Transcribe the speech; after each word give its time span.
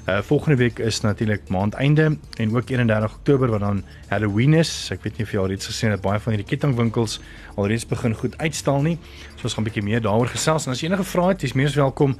Uh 0.07 0.21
volgende 0.21 0.57
week 0.57 0.79
is 0.79 1.01
natuurlik 1.01 1.49
maandeinde 1.49 2.17
en 2.37 2.55
ook 2.55 2.69
31 2.69 3.13
Oktober 3.13 3.49
wat 3.49 3.59
dan 3.59 3.83
Halloween 4.07 4.53
is. 4.53 4.89
Ek 4.91 5.03
weet 5.03 5.17
nie 5.17 5.25
of 5.25 5.31
jy 5.31 5.39
al 5.39 5.47
reeds 5.47 5.65
gesien 5.65 5.91
het 5.91 6.01
baie 6.01 6.19
van 6.19 6.33
hierdie 6.33 6.49
kettingwinkels 6.49 7.19
alreeds 7.55 7.85
begin 7.85 8.13
goed 8.13 8.37
uitstal 8.37 8.81
nie. 8.81 8.97
So 9.35 9.43
ons 9.43 9.53
gaan 9.53 9.63
'n 9.63 9.69
bietjie 9.69 9.83
meer 9.83 10.01
daaroor 10.01 10.27
gesels 10.27 10.65
en 10.65 10.71
as 10.71 10.81
jy 10.81 10.87
enige 10.87 11.03
vrae 11.03 11.27
het, 11.27 11.41
jy's 11.41 11.53
meer 11.53 11.71
welkom 11.75 12.15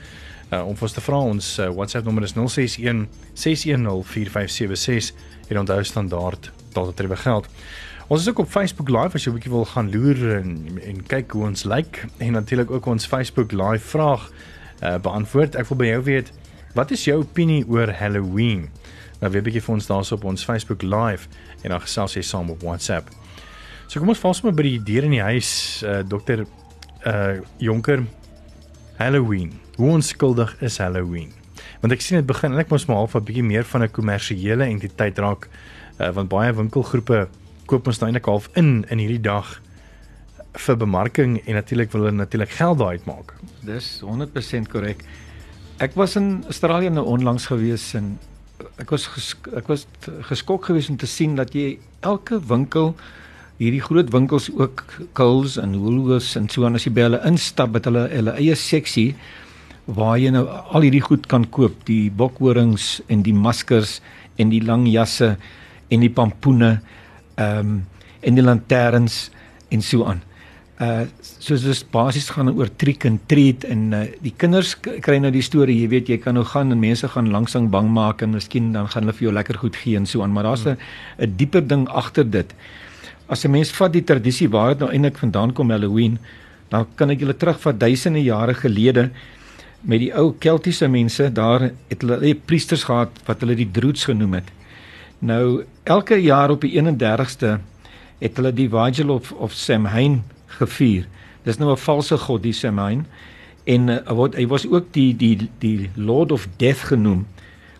uh, 0.52 0.68
om 0.68 0.76
ons 0.82 0.92
te 0.92 1.02
vra. 1.02 1.18
Ons 1.18 1.60
uh, 1.60 1.70
WhatsApp 1.70 2.06
nommer 2.06 2.24
is 2.24 2.34
061 2.34 3.08
610 3.34 4.04
4576 4.04 5.14
en 5.50 5.60
onthou 5.60 5.84
standaard 5.84 6.52
tot 6.74 6.98
dit 6.98 7.20
geld. 7.20 7.48
Ons 8.12 8.22
is 8.22 8.30
ook 8.30 8.40
op 8.40 8.50
Facebook 8.52 8.90
Live 8.90 9.16
as 9.16 9.24
jy 9.24 9.32
'n 9.32 9.38
bietjie 9.38 9.52
wil 9.52 9.66
gaan 9.66 9.90
loer 9.92 10.20
en 10.36 10.80
en 10.84 10.98
kyk 11.08 11.32
hoe 11.32 11.46
ons 11.48 11.64
lyk 11.64 11.76
like. 11.76 12.08
en 12.18 12.32
natuurlik 12.32 12.72
ook 12.72 12.86
ons 12.86 13.06
Facebook 13.06 13.52
Live 13.52 13.88
vraag 13.88 14.32
uh, 14.84 14.98
beantwoord. 14.98 15.56
Ek 15.56 15.68
wil 15.68 15.78
by 15.78 15.86
jou 15.86 16.04
weet, 16.04 16.32
wat 16.74 16.92
is 16.92 17.06
jou 17.06 17.22
opinie 17.22 17.64
oor 17.68 17.88
Halloween? 17.92 18.68
Nou 19.22 19.32
weer 19.32 19.42
'n 19.42 19.44
bietjie 19.44 19.62
vir 19.62 19.74
ons 19.74 19.88
daarso 19.88 20.16
op 20.16 20.24
ons 20.24 20.44
Facebook 20.44 20.82
Live 20.82 21.28
en 21.64 21.70
dan 21.70 21.82
gesels 21.82 22.14
jy 22.14 22.22
saam 22.22 22.50
op 22.50 22.62
WhatsApp. 22.62 23.08
So 23.88 24.00
kom 24.00 24.10
ons 24.10 24.20
vas 24.20 24.42
maar 24.42 24.54
by 24.54 24.64
die 24.64 24.84
deur 24.84 25.04
in 25.04 25.12
die 25.12 25.24
huis, 25.24 25.82
uh, 25.86 26.04
dokter 26.04 26.46
uh 27.06 27.40
Jonker. 27.58 28.04
Halloween. 28.98 29.54
Hoe 29.76 29.90
onskuldig 29.90 30.62
is 30.62 30.78
Halloween? 30.78 31.32
Want 31.80 31.94
ek 31.94 32.02
sien 32.02 32.18
dit 32.18 32.26
begin 32.26 32.52
eintlik 32.52 32.70
mos 32.70 32.86
maar 32.86 32.98
half 32.98 33.16
'n 33.16 33.24
bietjie 33.24 33.44
meer 33.44 33.64
van 33.64 33.84
'n 33.84 33.92
kommersiële 33.92 34.64
entiteit 34.64 35.18
raak 35.18 35.48
uh, 36.00 36.12
want 36.12 36.28
baie 36.28 36.54
winkelgroepe 36.54 37.30
koop 37.72 37.88
ons 37.88 38.02
nou 38.02 38.10
eintlik 38.10 38.28
half 38.28 38.50
in 38.60 38.82
in 38.92 39.00
hierdie 39.00 39.22
dag 39.24 39.48
vir 40.66 40.76
bemarking 40.80 41.38
en 41.46 41.56
natuurlik 41.56 41.94
wil 41.94 42.06
hulle 42.06 42.18
natuurlik 42.18 42.52
geld 42.58 42.82
daai 42.82 42.98
uitmaak. 43.00 43.32
Dis 43.64 44.02
100% 44.04 44.68
korrek. 44.72 45.06
Ek 45.82 45.96
was 45.96 46.18
in 46.20 46.44
Australië 46.52 46.92
nou 46.92 47.06
onlangs 47.08 47.48
gewees 47.50 47.94
en 47.98 48.18
ek 48.82 48.92
was 48.94 49.08
gesk 49.16 49.48
ek 49.58 49.72
was 49.72 49.88
geskok 50.28 50.68
geweest 50.70 50.92
om 50.94 51.00
te 51.02 51.10
sien 51.10 51.38
dat 51.40 51.56
jy 51.56 51.80
elke 52.06 52.42
winkel 52.52 52.94
hierdie 53.62 53.82
groot 53.82 54.10
winkels 54.14 54.50
ook 54.52 54.84
Coles 55.18 55.58
en 55.62 55.78
Woolworths 55.80 56.36
en 56.38 56.50
so 56.50 56.66
aan 56.66 56.78
as 56.78 56.86
jy 56.88 56.94
by 56.98 57.08
hulle 57.08 57.22
instap 57.30 57.74
met 57.76 57.88
hulle 57.90 58.08
hulle 58.12 58.36
eie 58.42 58.58
seksie 58.58 59.12
waar 59.86 60.18
jy 60.22 60.32
nou 60.34 60.44
al 60.48 60.86
hierdie 60.86 61.04
goed 61.04 61.26
kan 61.30 61.46
koop, 61.50 61.74
die 61.88 62.12
bokhorings 62.14 63.00
en 63.10 63.24
die 63.26 63.36
maskers 63.36 64.00
en 64.38 64.52
die 64.54 64.62
lang 64.66 64.86
jasse 64.90 65.36
en 65.92 66.04
die 66.04 66.12
pampoene 66.14 66.80
ehm 67.36 67.60
um, 67.60 67.80
en 68.22 68.36
die 68.38 68.44
lanterns 68.44 69.32
en 69.70 69.82
so 69.82 70.06
aan. 70.06 70.22
Uh 70.82 71.06
soos 71.42 71.64
dit 71.66 71.86
basies 71.94 72.30
gaan 72.34 72.52
oor 72.54 72.70
trick 72.78 73.06
and 73.06 73.22
treat 73.30 73.64
en 73.70 73.94
uh, 73.94 74.02
die 74.22 74.34
kinders 74.38 74.76
kry 74.82 75.18
nou 75.22 75.32
die 75.34 75.44
storie 75.46 75.80
jy 75.80 75.88
weet 75.90 76.10
jy 76.10 76.18
kan 76.22 76.38
nou 76.38 76.44
gaan 76.46 76.74
en 76.74 76.80
mense 76.82 77.08
gaan 77.08 77.32
langsang 77.34 77.70
bang 77.74 77.90
maak 77.90 78.22
en 78.22 78.36
miskien 78.38 78.72
dan 78.74 78.90
gaan 78.90 79.06
hulle 79.06 79.18
vir 79.18 79.28
jou 79.28 79.34
lekker 79.34 79.58
goed 79.62 79.78
gee 79.78 79.98
en 79.98 80.06
so 80.06 80.22
aan 80.22 80.34
maar 80.34 80.50
daar's 80.50 80.66
'n 80.66 80.78
hmm. 80.78 81.26
'n 81.26 81.36
dieper 81.38 81.68
ding 81.68 81.88
agter 81.90 82.30
dit. 82.30 82.54
As 83.28 83.46
'n 83.46 83.52
mens 83.52 83.72
vat 83.72 83.94
die 83.94 84.04
tradisie 84.04 84.50
waar 84.50 84.70
dit 84.70 84.80
nou 84.80 84.92
eintlik 84.92 85.18
vandaan 85.18 85.54
kom 85.54 85.70
Halloween 85.70 86.20
dan 86.70 86.88
kan 86.96 87.10
ek 87.10 87.20
julle 87.20 87.38
terugvat 87.38 87.80
duisende 87.80 88.24
jare 88.24 88.54
gelede 88.54 89.12
met 89.82 90.00
die 90.00 90.14
ou 90.14 90.34
keltiese 90.40 90.88
mense 90.88 91.30
daar 91.34 91.72
het 91.90 92.02
hulle 92.02 92.36
priesters 92.36 92.84
gehad 92.84 93.10
wat 93.26 93.42
hulle 93.42 93.56
die 93.56 93.72
droods 93.72 94.06
genoem 94.06 94.34
het 94.34 94.52
nou 95.22 95.64
elke 95.84 96.18
jaar 96.22 96.50
op 96.50 96.62
die 96.66 96.74
31ste 96.76 97.60
het 98.22 98.38
hulle 98.38 98.54
die 98.54 98.70
Vigil 98.70 99.10
of 99.14 99.32
of 99.32 99.54
Samhain 99.54 100.22
gevier. 100.60 101.08
Dis 101.46 101.58
nou 101.58 101.72
'n 101.72 101.78
valse 101.78 102.18
god 102.18 102.44
die 102.44 102.54
Samhain 102.54 103.06
en 103.64 103.90
uh, 103.90 103.98
wat 104.06 104.36
hy 104.36 104.48
was 104.48 104.68
ook 104.68 104.94
die 104.94 105.14
die 105.16 105.50
die 105.60 105.90
Lord 105.96 106.32
of 106.32 106.48
Death 106.58 106.90
genoem 106.92 107.26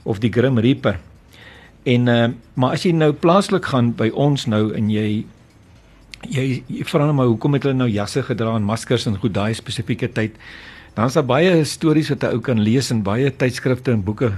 of 0.04 0.20
die 0.20 0.32
Grim 0.32 0.60
Reaper. 0.60 1.00
En 1.84 2.08
uh, 2.08 2.28
maar 2.54 2.72
as 2.72 2.86
jy 2.86 2.92
nou 2.92 3.14
plaaslik 3.14 3.66
gaan 3.66 3.94
by 3.94 4.10
ons 4.14 4.46
nou 4.46 4.74
en 4.74 4.90
jy 4.90 5.26
jy, 6.30 6.64
jy 6.68 6.84
vra 6.86 7.06
nou 7.06 7.14
maar 7.14 7.30
hoekom 7.30 7.54
het 7.54 7.64
hulle 7.64 7.78
nou 7.78 7.90
jasse 7.90 8.22
gedra 8.24 8.56
en 8.56 8.64
maskers 8.64 9.06
en 9.06 9.18
goed 9.18 9.34
daai 9.34 9.54
spesifieke 9.54 10.12
tyd. 10.12 10.38
Dan 10.94 11.06
is 11.06 11.14
daar 11.14 11.26
baie 11.26 11.64
stories 11.66 12.10
wat 12.10 12.24
'n 12.24 12.34
ou 12.34 12.40
kan 12.40 12.60
lees 12.60 12.92
in 12.92 13.04
baie 13.04 13.32
tydskrifte 13.32 13.92
en 13.92 14.04
boeke 14.04 14.34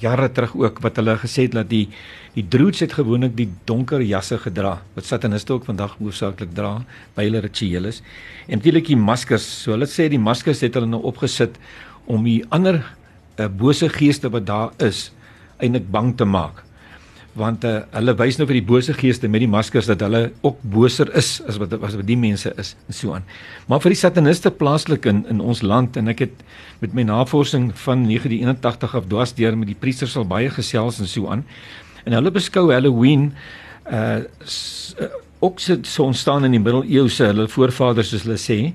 jare 0.00 0.28
terug 0.32 0.56
ook 0.58 0.80
wat 0.84 0.96
hulle 1.00 1.16
gesê 1.22 1.46
het 1.46 1.54
dat 1.56 1.70
die 1.70 1.88
die 2.34 2.46
droods 2.50 2.82
het 2.82 2.96
gewoonlik 2.96 3.36
die 3.38 3.48
donker 3.68 4.02
jasse 4.02 4.38
gedra 4.42 4.80
wat 4.96 5.06
sataniste 5.06 5.54
ook 5.54 5.68
vandag 5.68 5.94
hoofsaaklik 6.00 6.54
dra 6.54 6.80
by 7.14 7.28
hulle 7.28 7.44
rituele 7.44 7.92
is. 7.94 8.02
En 8.48 8.58
natuurlik 8.58 8.88
die 8.90 8.98
maskers. 8.98 9.46
So 9.46 9.76
hulle 9.76 9.86
sê 9.86 10.08
die 10.10 10.18
maskers 10.18 10.64
het 10.66 10.74
hulle 10.74 10.90
nou 10.90 11.02
opgesit 11.06 11.60
om 12.10 12.26
die 12.26 12.42
ander 12.50 12.80
uh, 13.38 13.46
bose 13.46 13.88
geeste 13.88 14.30
wat 14.34 14.46
daar 14.50 14.74
is 14.82 15.12
eintlik 15.62 15.86
bang 15.94 16.16
te 16.18 16.26
maak 16.26 16.63
want 17.34 17.64
uh, 17.66 17.80
hulle 17.96 18.14
wys 18.18 18.38
nou 18.38 18.46
vir 18.46 18.60
die 18.60 18.66
bose 18.66 18.94
geeste 18.94 19.28
met 19.30 19.42
die 19.42 19.50
maskers 19.50 19.88
dat 19.90 20.02
hulle 20.04 20.28
ook 20.46 20.60
boser 20.74 21.10
is 21.18 21.40
as 21.50 21.58
wat 21.58 21.72
as 21.74 21.96
wat 21.98 22.06
die 22.06 22.18
mense 22.18 22.52
is 22.60 22.74
en 22.86 22.94
so 22.94 23.14
aan. 23.16 23.26
Maar 23.66 23.82
vir 23.82 23.94
die 23.94 23.98
sataniste 23.98 24.52
plaaslik 24.54 25.08
in 25.10 25.24
in 25.30 25.42
ons 25.42 25.64
land 25.66 25.98
en 25.98 26.12
ek 26.12 26.22
het 26.26 26.44
met 26.82 26.94
my 26.94 27.06
navorsing 27.08 27.72
van 27.86 28.06
1981 28.06 28.94
af 29.00 29.08
dwars 29.10 29.34
deur 29.34 29.58
met 29.58 29.70
die 29.72 29.78
priesters 29.78 30.16
al 30.16 30.28
baie 30.30 30.50
gesels 30.50 31.00
en 31.02 31.10
so 31.10 31.26
aan. 31.32 31.42
En 32.04 32.14
hulle 32.14 32.30
beskou 32.30 32.70
Halloween 32.72 33.32
uh, 33.90 34.22
uh 34.22 35.12
ook 35.44 35.58
so 35.60 36.04
ontstaan 36.06 36.46
in 36.46 36.54
die 36.54 36.60
middeleeuse 36.62 37.26
hulle 37.28 37.44
voorvaders 37.52 38.14
soos 38.14 38.22
hulle 38.24 38.38
sê. 38.40 38.72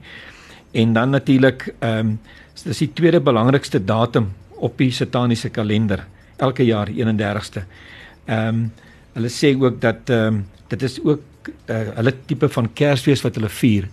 En 0.78 0.94
dan 0.94 1.16
natuurlik 1.16 1.72
ehm 1.80 2.12
um, 2.12 2.20
dis 2.64 2.82
die 2.84 2.92
tweede 2.94 3.22
belangrikste 3.24 3.80
datum 3.80 4.28
op 4.60 4.78
die 4.78 4.92
sataniese 4.92 5.50
kalender 5.50 6.04
elke 6.38 6.66
jaar 6.68 6.92
31ste. 6.92 7.64
Ehm 8.30 8.48
um, 8.48 8.70
hulle 9.18 9.32
sê 9.34 9.56
ook 9.58 9.82
dat 9.82 10.10
ehm 10.10 10.34
um, 10.34 10.46
dit 10.70 10.84
is 10.86 11.00
ook 11.04 11.50
uh, 11.50 11.78
hulle 11.96 12.14
tipe 12.26 12.50
van 12.50 12.68
Kersfees 12.74 13.24
wat 13.26 13.36
hulle 13.40 13.50
vier 13.50 13.90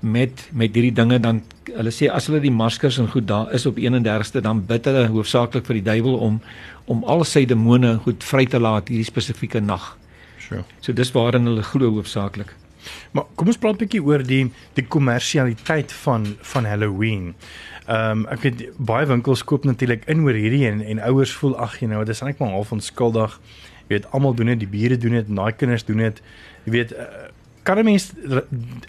met 0.00 0.48
met 0.52 0.74
hierdie 0.74 0.94
dinge 0.94 1.18
dan 1.20 1.40
hulle 1.66 1.90
sê 1.94 2.08
as 2.14 2.28
hulle 2.30 2.40
die 2.42 2.54
maskers 2.54 2.98
en 3.02 3.10
goed 3.10 3.26
daar 3.26 3.52
is 3.54 3.66
op 3.66 3.78
31ste 3.78 4.42
dan 4.42 4.62
bid 4.66 4.86
hulle 4.86 5.08
hoofsaaklik 5.14 5.66
vir 5.66 5.80
die 5.80 5.86
duiwel 5.90 6.18
om 6.28 6.40
om 6.86 7.02
al 7.04 7.24
sy 7.24 7.44
demone 7.46 7.96
goed 8.04 8.24
vry 8.24 8.46
te 8.46 8.58
laat 8.58 8.88
hierdie 8.88 9.04
spesifieke 9.04 9.60
nag. 9.60 9.90
Sure. 10.40 10.64
So 10.80 10.92
dis 10.96 11.12
waarin 11.12 11.44
hulle 11.50 11.62
glo 11.62 11.90
hoofsaaklik. 11.98 12.54
Maar 13.12 13.26
kom 13.34 13.50
ons 13.52 13.58
praat 13.58 13.74
'n 13.74 13.84
bietjie 13.84 14.02
oor 14.02 14.22
die 14.22 14.50
die 14.74 14.86
kommersialiteit 14.86 15.92
van 15.92 16.36
van 16.40 16.64
Halloween. 16.64 17.34
Ehm 17.88 18.10
um, 18.10 18.26
ek 18.28 18.42
weet 18.44 18.62
baie 18.76 19.06
winkels 19.08 19.44
koop 19.48 19.64
natuurlik 19.64 20.04
in 20.12 20.20
oor 20.26 20.36
hierdie 20.36 20.66
en 20.68 20.82
en 20.84 21.00
ouers 21.08 21.32
voel 21.40 21.54
ag 21.56 21.78
jy 21.80 21.88
nou 21.88 22.02
dit 22.04 22.12
is 22.12 22.20
net 22.20 22.38
maar 22.38 22.52
half 22.52 22.72
onskuldig. 22.72 23.38
Jy 23.86 23.94
weet 23.94 24.10
almal 24.12 24.34
doen 24.36 24.52
dit, 24.52 24.60
die 24.60 24.68
bure 24.68 24.98
doen 25.00 25.16
dit, 25.16 25.30
daai 25.36 25.52
kinders 25.56 25.86
doen 25.88 26.02
dit. 26.04 26.20
Jy 26.66 26.72
weet 26.74 26.92
uh, 26.92 27.06
kan 27.64 27.80
'n 27.80 27.84
mens 27.84 28.12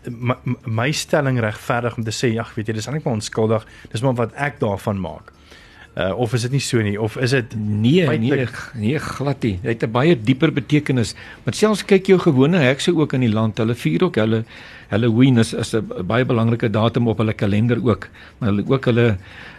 my, 0.03 0.35
my 0.65 0.91
stelling 0.91 1.39
regverdig 1.39 1.95
om 1.97 2.03
te 2.03 2.11
sê 2.11 2.35
ag 2.39 2.51
weet 2.55 2.67
jy 2.67 2.73
dis 2.73 2.87
net 2.91 3.03
maar 3.03 3.13
onskuldig. 3.13 3.65
Dis 3.91 4.01
maar 4.01 4.19
wat 4.19 4.33
ek 4.35 4.59
daarvan 4.59 4.99
maak. 4.99 5.31
Uh, 5.99 6.13
of 6.15 6.33
is 6.33 6.45
dit 6.45 6.53
nie 6.55 6.61
so 6.63 6.79
nie? 6.79 6.95
Of 6.95 7.17
is 7.19 7.33
dit 7.35 7.55
nee 7.59 8.05
nee 8.07 8.45
nee 8.79 8.99
glad 9.03 9.43
nie. 9.43 9.57
Dit 9.61 9.81
het 9.81 9.83
'n 9.83 9.91
baie 9.91 10.15
dieper 10.15 10.51
betekenis. 10.53 11.13
Want 11.43 11.55
selfs 11.55 11.83
kyk 11.83 12.07
jou 12.07 12.19
gewone 12.19 12.57
hekse 12.57 12.95
ook 12.95 13.13
in 13.13 13.19
die 13.19 13.33
land. 13.33 13.57
Hulle 13.57 13.75
vier 13.75 14.03
ook 14.03 14.15
hulle 14.15 14.43
Halloween 14.87 15.37
is 15.37 15.53
is 15.53 15.75
'n 15.75 16.07
baie 16.07 16.25
belangrike 16.25 16.69
datum 16.69 17.07
op 17.07 17.17
hulle 17.17 17.33
kalender 17.33 17.77
ook. 17.83 18.07
Maar 18.37 18.49
hulle 18.49 18.63
ook 18.67 18.85
hulle 18.85 19.17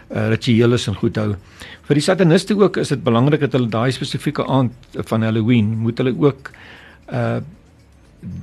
uh, 0.09 0.29
rituele 0.29 0.77
en 0.87 0.95
goed 0.95 1.15
hou. 1.15 1.35
Vir 1.83 1.95
die 1.95 2.03
sataniste 2.03 2.57
ook 2.57 2.77
is 2.77 2.89
dit 2.89 3.03
belangrik 3.03 3.39
dat 3.39 3.51
hulle 3.51 3.69
daai 3.69 3.91
spesifieke 3.91 4.45
aand 4.47 4.71
van 4.93 5.21
Halloween 5.21 5.77
moet 5.77 5.97
hulle 5.97 6.15
ook 6.17 6.51
uh 7.13 7.39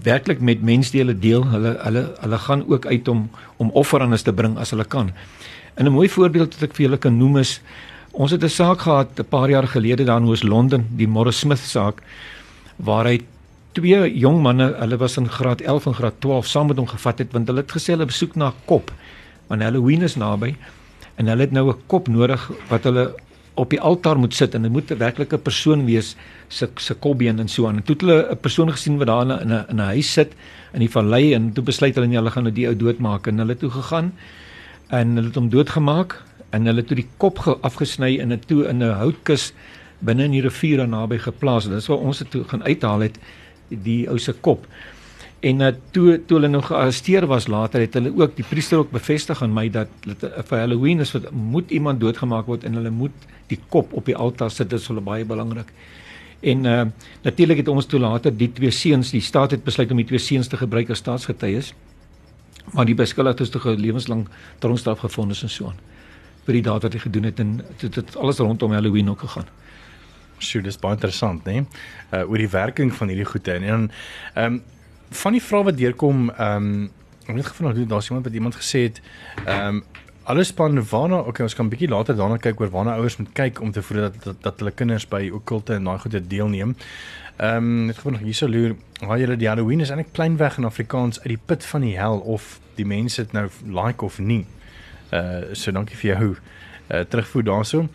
werklik 0.03 0.41
met 0.41 0.63
mensdele 0.63 1.19
deel. 1.19 1.45
Hulle 1.47 1.79
hulle 1.83 2.15
hulle 2.21 2.39
gaan 2.39 2.65
ook 2.69 2.87
uit 2.87 3.09
om 3.09 3.31
om 3.57 3.71
offerandes 3.71 4.23
te 4.23 4.33
bring 4.33 4.59
as 4.59 4.71
hulle 4.71 4.85
kan. 4.85 5.13
En 5.75 5.87
'n 5.87 5.93
mooi 5.93 6.09
voorbeeld 6.09 6.55
wat 6.55 6.63
ek 6.63 6.75
vir 6.75 6.85
julle 6.87 6.99
kan 6.99 7.17
noem 7.17 7.37
is 7.37 7.61
ons 8.19 8.35
het 8.35 8.43
'n 8.43 8.51
saak 8.51 8.81
gehad 8.81 9.09
'n 9.19 9.25
paar 9.25 9.49
jaar 9.49 9.67
gelede 9.67 10.05
daar 10.05 10.21
in 10.21 10.29
Oos-London, 10.29 10.87
die 10.91 11.09
Morris 11.09 11.39
Smith 11.39 11.59
saak 11.59 12.03
waar 12.77 13.05
hy 13.07 13.21
twee 13.73 14.19
jong 14.19 14.43
manne, 14.43 14.75
hulle 14.79 14.97
was 14.97 15.17
in 15.17 15.29
graad 15.29 15.61
11 15.61 15.87
en 15.87 15.95
graad 15.95 16.21
12 16.21 16.47
saam 16.47 16.67
met 16.67 16.77
hom 16.77 16.87
gevat 16.87 17.19
het 17.19 17.33
want 17.33 17.47
hulle 17.47 17.61
het 17.61 17.73
gesê 17.73 17.95
hulle 17.95 18.07
besoek 18.07 18.35
na 18.35 18.49
'n 18.49 18.55
kop. 18.65 18.93
Want 19.47 19.63
Halloween 19.63 20.03
is 20.03 20.17
naby 20.17 20.57
en 21.17 21.27
hulle 21.27 21.41
het 21.41 21.53
nou 21.53 21.71
'n 21.71 21.83
kop 21.87 22.09
nodig 22.09 22.51
wat 22.69 22.85
hulle 22.85 23.15
op 23.55 23.71
die 23.71 23.81
altaar 23.81 24.19
moet 24.19 24.35
sit 24.35 24.55
en 24.55 24.63
dit 24.63 24.73
moet 24.73 24.91
'n 24.91 24.99
werklike 24.99 25.39
persoon 25.39 25.85
wees 25.85 26.17
se 26.49 26.69
se 26.77 26.95
kopbeen 26.95 27.39
en 27.39 27.49
so 27.49 27.67
aan. 27.67 27.77
En 27.77 27.83
toe 27.83 27.95
het 27.95 28.03
hulle 28.03 28.31
'n 28.31 28.41
persoon 28.41 28.71
gesien 28.71 28.99
wat 28.99 29.07
daar 29.07 29.41
in 29.41 29.53
'n 29.53 29.65
in 29.69 29.77
'n 29.77 29.91
huis 29.95 30.13
sit 30.13 30.33
in 30.73 30.81
die 30.81 30.91
vallei 30.91 31.35
en 31.35 31.53
toe 31.53 31.65
besluit 31.65 31.95
hulle 31.95 32.07
nee, 32.07 32.17
hulle 32.17 32.31
gaan 32.31 32.43
nou 32.43 32.55
die 32.55 32.67
ou 32.67 32.77
doodmaak 32.77 33.27
en 33.27 33.39
hulle 33.39 33.57
toe 33.57 33.71
gegaan 33.71 34.13
en 34.89 35.15
hulle 35.15 35.27
het 35.27 35.35
hom 35.35 35.49
doodgemaak 35.49 36.28
en 36.51 36.69
hulle 36.69 36.83
het 36.85 36.95
die 36.97 37.09
kop 37.21 37.41
afgesny 37.67 38.17
en 38.23 38.33
dit 38.35 38.47
toe 38.49 38.65
in 38.69 38.83
'n 38.83 38.99
houtkus 39.01 39.53
binne 40.01 40.25
in 40.25 40.37
die 40.37 40.43
rivier 40.43 40.87
naby 40.89 41.19
geplaas. 41.19 41.65
Dit 41.65 41.79
is 41.79 41.89
waar 41.89 41.99
ons 41.99 42.19
dit 42.19 42.31
toe 42.31 42.45
gaan 42.45 42.63
uithaal 42.63 43.01
het 43.01 43.19
die 43.69 44.09
ou 44.09 44.19
se 44.19 44.33
kop. 44.33 44.67
En 45.41 45.61
uh, 45.61 45.73
toe 45.91 46.21
toe 46.27 46.39
hulle 46.39 46.49
nou 46.49 46.63
gearresteer 46.63 47.27
was 47.27 47.47
later 47.47 47.81
het 47.81 47.95
hulle 47.95 48.13
ook 48.17 48.37
die 48.37 48.45
priester 48.45 48.79
ook 48.79 48.91
bevestig 48.91 49.43
aan 49.43 49.53
my 49.55 49.69
dat 49.69 49.89
uh, 50.07 50.43
vir 50.45 50.59
Halloween 50.59 51.01
is 51.01 51.13
wat 51.13 51.31
moet 51.31 51.71
iemand 51.71 52.01
doodgemaak 52.01 52.47
word 52.47 52.65
en 52.65 52.75
hulle 52.75 52.91
moet 52.91 53.13
die 53.47 53.61
kop 53.69 53.93
op 53.93 54.05
die 54.05 54.17
altaar 54.17 54.51
sit. 54.51 54.71
Dit 54.71 54.81
is 54.81 54.87
hulle 54.87 55.01
baie 55.01 55.25
belangrik. 55.25 55.73
En 56.41 56.65
uh, 56.65 56.83
natuurlik 57.23 57.57
het 57.57 57.69
ons 57.69 57.87
toe 57.87 58.01
later 58.01 58.37
die 58.37 58.53
twee 58.53 58.71
seuns, 58.71 59.11
die 59.11 59.21
staat 59.21 59.51
het 59.51 59.65
besluit 59.65 59.91
om 59.91 59.97
die 59.97 60.07
twee 60.07 60.19
seuns 60.19 60.49
te 60.49 60.57
gebruik 60.57 60.91
as 60.91 60.99
staatsgetuies 60.99 61.75
maar 62.73 62.85
die 62.85 62.95
beskuldigdes 62.95 63.49
het 63.49 63.61
tog 63.63 63.79
lewenslang 63.81 64.27
tronkstraf 64.59 64.99
gevind 64.99 65.31
is 65.31 65.43
en 65.43 65.51
so 65.51 65.67
aan 65.67 65.79
vir 66.49 66.57
die 66.57 66.65
daad 66.65 66.87
wat 66.87 66.97
hy 66.97 67.05
gedoen 67.05 67.29
het 67.29 67.41
en 67.45 67.59
dit 67.83 68.01
het 68.01 68.17
alles 68.17 68.41
rondom 68.41 68.73
Halloween 68.73 69.11
ook 69.13 69.21
gegaan. 69.27 69.49
Sjoe, 70.41 70.63
dis 70.65 70.79
baie 70.81 70.97
interessant, 70.97 71.45
né? 71.45 71.61
Nee? 71.61 71.85
Uh 72.15 72.25
oor 72.31 72.41
die 72.41 72.49
werking 72.49 72.93
van 72.95 73.13
hierdie 73.13 73.29
goede 73.29 73.59
en 73.59 73.67
dan 73.69 73.89
ehm 74.35 74.59
um, 74.59 74.63
van 75.09 75.33
die 75.33 75.43
vrae 75.43 75.65
wat 75.65 75.77
deurkom, 75.77 76.29
ehm 76.31 76.69
um, 76.69 76.91
ek 77.29 77.37
het 77.43 77.51
gevind 77.53 77.77
dat 77.77 77.89
daar's 77.89 78.09
iemand 78.09 78.25
wat 78.29 78.35
iemand 78.35 78.57
gesê 78.57 78.87
het, 78.89 79.03
ehm 79.45 79.81
um, 79.81 79.85
alles 80.29 80.51
span 80.53 80.77
waarna 80.91 81.23
okay, 81.25 81.45
ons 81.45 81.55
kan 81.57 81.69
bietjie 81.73 81.89
later 81.89 82.17
daarna 82.17 82.37
kyk 82.37 82.61
oor 82.61 82.71
waarna 82.73 82.99
ouers 83.01 83.17
moet 83.17 83.31
kyk 83.33 83.61
om 83.65 83.73
te 83.73 83.83
voer 83.83 84.01
dat, 84.09 84.19
dat 84.25 84.43
dat 84.45 84.61
hulle 84.61 84.73
kinders 84.77 85.07
by 85.09 85.23
okkulte 85.33 85.75
en 85.75 85.89
daai 85.89 85.99
goede 85.99 86.21
deelneem. 86.27 86.77
Ehm 87.37 87.73
um, 87.89 87.95
gewoon 87.95 88.13
nog 88.13 88.23
hierso 88.23 88.49
loer, 88.49 88.77
waar 89.01 89.19
julle 89.19 89.37
die 89.37 89.49
Halloween 89.49 89.81
is 89.81 89.91
eintlik 89.91 90.13
klein 90.13 90.37
weg 90.37 90.59
in 90.59 90.65
Afrikaans 90.65 91.21
uit 91.21 91.33
die 91.37 91.43
put 91.45 91.65
van 91.65 91.81
die 91.81 91.97
hel 91.97 92.19
of 92.19 92.61
die 92.75 92.87
mense 92.87 93.23
dit 93.23 93.33
nou 93.33 93.49
like 93.65 94.05
of 94.05 94.19
nie. 94.19 94.47
Uh 95.13 95.55
so 95.55 95.73
dankie 95.73 95.97
vir 95.97 96.15
jou 96.15 96.31
uh 96.35 97.05
terugvoer 97.09 97.45
daarso. 97.45 97.89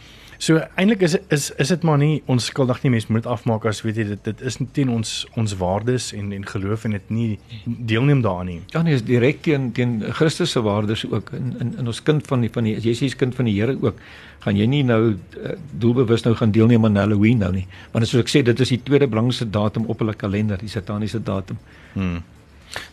So 0.44 0.60
eintlik 0.76 1.02
is 1.02 1.14
is 1.30 1.52
is 1.62 1.70
dit 1.72 1.84
maar 1.88 1.98
nie 1.98 2.24
onskuldig 2.28 2.82
nie 2.84 2.90
mense 2.92 3.12
moet 3.16 3.28
afmaak 3.30 3.66
as 3.70 3.80
weet 3.86 4.00
jy 4.02 4.04
dit 4.10 4.26
dit 4.28 4.42
is 4.50 4.58
teen 4.76 4.90
ons 4.92 5.12
ons 5.40 5.54
waardes 5.62 6.10
en 6.18 6.34
en 6.36 6.44
geloof 6.50 6.84
en 6.84 6.98
dit 6.98 7.14
nie 7.16 7.28
deelneem 7.64 8.24
daaraan 8.26 8.50
nie. 8.52 8.60
Ja 8.74 8.82
nee 8.84 8.98
is 8.98 9.06
direk 9.08 9.40
teen 9.46 9.72
teen 9.72 10.02
Christus 10.18 10.52
se 10.52 10.62
waardes 10.66 11.06
ook 11.08 11.32
in 11.38 11.54
in 11.64 11.72
in 11.80 11.88
ons 11.88 12.04
kind 12.04 12.28
van 12.28 12.44
die 12.44 12.52
van 12.52 12.68
die 12.68 12.76
Jesus 12.76 13.16
kind 13.16 13.36
van 13.36 13.48
die 13.48 13.56
Here 13.60 13.78
ook 13.80 14.02
gaan 14.44 14.60
jy 14.60 14.68
nie 14.68 14.84
nou 14.84 15.02
uh, 15.14 15.56
doelbewus 15.80 16.26
nou 16.28 16.36
gaan 16.36 16.52
deelneem 16.52 16.86
aan 16.86 17.00
Halloween 17.00 17.40
nou 17.40 17.52
nie. 17.56 17.68
Want 17.94 18.08
soos 18.08 18.26
ek 18.26 18.34
sê 18.34 18.44
dit 18.44 18.60
is 18.60 18.76
die 18.76 18.82
tweede 18.84 19.08
belangrikste 19.08 19.48
datum 19.48 19.88
op 19.88 20.04
hulle 20.04 20.14
kalender, 20.14 20.60
die 20.60 20.72
sataniese 20.72 21.24
datum. 21.24 21.60
Hmm. 21.94 22.20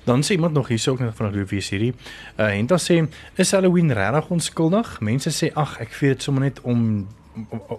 Dan 0.05 0.23
sê 0.23 0.37
iemand 0.37 0.53
nog 0.53 0.69
hierso 0.69 0.93
ook 0.93 1.01
net 1.01 1.15
van 1.17 1.33
Rufus 1.33 1.71
hierdie. 1.71 1.95
Uh 2.37 2.51
Henta 2.51 2.77
sê 2.79 3.01
is 3.35 3.51
Halloween 3.51 3.93
regtig 3.93 4.31
onskuldig? 4.31 5.01
Mense 5.01 5.31
sê 5.31 5.53
ag 5.55 5.79
ek 5.81 5.95
vier 5.97 6.15
dit 6.15 6.23
sommer 6.23 6.43
net 6.49 6.61
om 6.61 7.09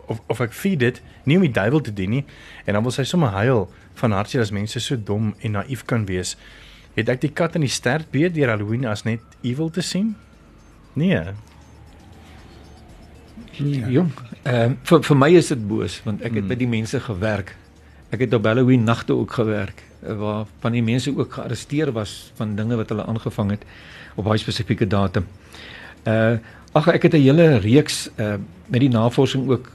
of 0.10 0.22
of 0.28 0.40
ek 0.42 0.54
feed 0.56 0.80
dit 0.80 1.02
nie 1.28 1.36
om 1.38 1.44
die 1.46 1.54
duiwel 1.54 1.82
te 1.84 1.94
dien 1.94 2.10
nie 2.10 2.24
en 2.66 2.74
dan 2.74 2.84
wil 2.86 2.94
sy 2.96 3.04
sommer 3.04 3.34
huil 3.36 3.68
van 4.00 4.16
hartseer 4.16 4.42
as 4.42 4.54
mense 4.56 4.80
so 4.80 4.96
dom 4.96 5.34
en 5.40 5.58
naïef 5.60 5.86
kan 5.86 6.06
wees. 6.10 6.38
Het 6.96 7.10
ek 7.12 7.22
die 7.22 7.32
kat 7.36 7.56
in 7.56 7.66
die 7.68 7.72
stert 7.72 8.12
beet 8.12 8.36
deur 8.36 8.54
Halloween 8.56 8.88
as 8.90 9.04
net 9.08 9.22
evil 9.42 9.70
te 9.70 9.84
sien? 9.86 10.16
Nee. 10.94 11.16
Ja. 11.16 11.34
Jong, 13.92 14.12
ehm 14.44 14.72
uh, 14.72 14.78
vir 14.88 15.04
vir 15.04 15.18
my 15.18 15.30
is 15.36 15.52
dit 15.52 15.68
boos 15.68 16.00
want 16.06 16.22
ek 16.22 16.32
het 16.32 16.44
hmm. 16.44 16.52
by 16.52 16.58
die 16.60 16.70
mense 16.72 17.00
gewerk. 17.04 17.56
Ek 18.12 18.26
het 18.26 18.34
op 18.36 18.46
Halloween 18.46 18.84
nagte 18.84 19.16
ook 19.16 19.32
gewerk 19.32 19.84
waar 20.02 20.46
van 20.60 20.74
die 20.76 20.84
mense 20.84 21.14
ook 21.18 21.34
gearresteer 21.34 21.92
was 21.96 22.32
van 22.36 22.56
dinge 22.56 22.76
wat 22.76 22.90
hulle 22.90 23.06
aangevang 23.06 23.54
het 23.56 23.64
op 24.16 24.26
baie 24.28 24.42
spesifieke 24.42 24.88
datum. 24.88 25.28
Uh 26.04 26.40
ag 26.72 26.88
ek 26.88 27.04
het 27.04 27.14
'n 27.14 27.24
hele 27.24 27.58
reeks 27.60 28.10
uh 28.16 28.36
met 28.68 28.80
die 28.80 28.90
navorsing 28.90 29.50
ook 29.50 29.72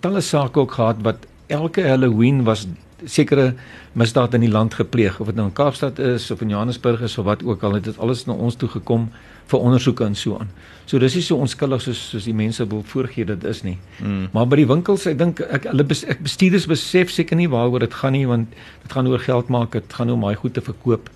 talle 0.00 0.20
sake 0.20 0.60
ook 0.60 0.72
gehad 0.72 0.96
wat 1.02 1.26
elke 1.46 1.82
Halloween 1.88 2.44
was 2.44 2.66
sekere 3.06 3.54
misdaad 3.92 4.34
in 4.34 4.44
die 4.46 4.50
land 4.50 4.74
gepleeg 4.74 5.20
of 5.20 5.30
dit 5.30 5.36
nou 5.36 5.46
in 5.48 5.54
Kaapstad 5.56 5.98
is 5.98 6.30
of 6.30 6.40
in 6.40 6.52
Johannesburg 6.54 7.00
is 7.00 7.18
of 7.18 7.24
wat 7.24 7.44
ook 7.44 7.62
al 7.62 7.78
het 7.78 7.84
dit 7.84 7.98
alles 7.98 8.24
na 8.26 8.32
ons 8.32 8.56
toe 8.56 8.68
gekom 8.68 9.08
vir 9.46 9.60
ondersoeke 9.60 10.04
en 10.04 10.14
so 10.16 10.38
aan. 10.40 10.48
So 10.86 10.98
dis 10.98 11.16
nie 11.18 11.24
so 11.24 11.36
onskuldig 11.40 11.82
soos 11.84 12.00
soos 12.10 12.28
die 12.28 12.36
mense 12.36 12.64
wil 12.68 12.82
voorgee 12.88 13.28
dit 13.28 13.44
is 13.44 13.62
nie. 13.64 13.76
Mm. 14.00 14.28
Maar 14.32 14.48
by 14.48 14.60
die 14.62 14.68
winkels, 14.68 15.06
ek 15.10 15.18
dink 15.20 15.40
ek 15.44 15.68
hulle 15.70 15.84
bes, 15.88 16.04
ek 16.08 16.22
bestuurders 16.24 16.68
besef 16.70 17.12
seker 17.12 17.36
nie 17.40 17.50
waaroor 17.52 17.84
dit 17.84 18.00
gaan 18.00 18.16
nie 18.16 18.24
want 18.28 18.56
dit 18.82 18.96
gaan 18.96 19.08
oor 19.10 19.20
geld 19.20 19.52
maak, 19.52 19.76
dit 19.76 19.98
gaan 19.98 20.12
om 20.12 20.24
baie 20.24 20.40
goed 20.40 20.56
te 20.56 20.64
verkoop. 20.64 21.12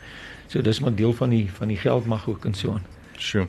So 0.48 0.64
dis 0.64 0.80
maar 0.84 0.96
deel 0.96 1.12
van 1.16 1.32
die 1.32 1.46
van 1.60 1.72
die 1.72 1.80
geld 1.80 2.08
mag 2.08 2.28
ook 2.28 2.48
en 2.48 2.56
so 2.56 2.76
aan. 2.76 2.97
Sjoe. 3.18 3.46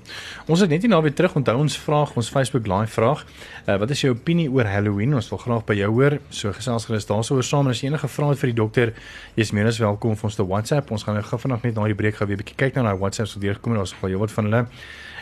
Ons 0.50 0.64
het 0.64 0.70
net 0.70 0.82
nie 0.82 1.02
weer 1.02 1.14
terug 1.14 1.36
onthou 1.38 1.56
ons 1.62 1.78
vraag, 1.78 2.16
ons 2.18 2.30
Facebook 2.30 2.68
live 2.68 2.92
vraag. 2.92 3.26
Uh, 3.68 3.78
wat 3.78 3.90
is 3.94 4.02
jou 4.02 4.14
opinie 4.14 4.50
oor 4.52 4.66
Halloween? 4.66 5.14
Ons 5.14 5.30
wil 5.30 5.42
graag 5.42 5.66
by 5.66 5.78
jou 5.78 5.90
hoor. 5.94 6.18
So 6.30 6.54
gesels 6.54 6.88
gerus 6.90 7.06
daaroor 7.10 7.44
saam 7.46 7.70
en 7.70 7.76
as 7.76 7.84
jy 7.84 7.92
enige 7.92 8.10
vrae 8.10 8.34
het 8.34 8.42
vir 8.42 8.52
die 8.52 8.58
dokter, 8.58 8.94
jy's 9.38 9.54
meer 9.54 9.70
as 9.70 9.80
welkom 9.82 10.16
om 10.16 10.26
ons 10.30 10.36
te 10.40 10.46
WhatsApp. 10.46 10.92
Ons 10.92 11.06
gaan 11.06 11.20
nou 11.20 11.26
gou 11.26 11.40
vanaand 11.46 11.70
net 11.70 11.78
na 11.78 11.86
die 11.86 11.98
breek 11.98 12.18
gou 12.18 12.28
weer 12.28 12.38
'n 12.38 12.44
bietjie 12.44 12.58
kyk 12.58 12.76
na 12.76 12.90
daai 12.90 12.98
WhatsApp 12.98 13.30
so 13.30 13.40
deurgekom 13.40 13.74
en 13.74 13.80
ons 13.80 13.94
gaan 13.94 14.10
jou 14.10 14.20
wat 14.20 14.32
van 14.32 14.44
hulle 14.46 14.66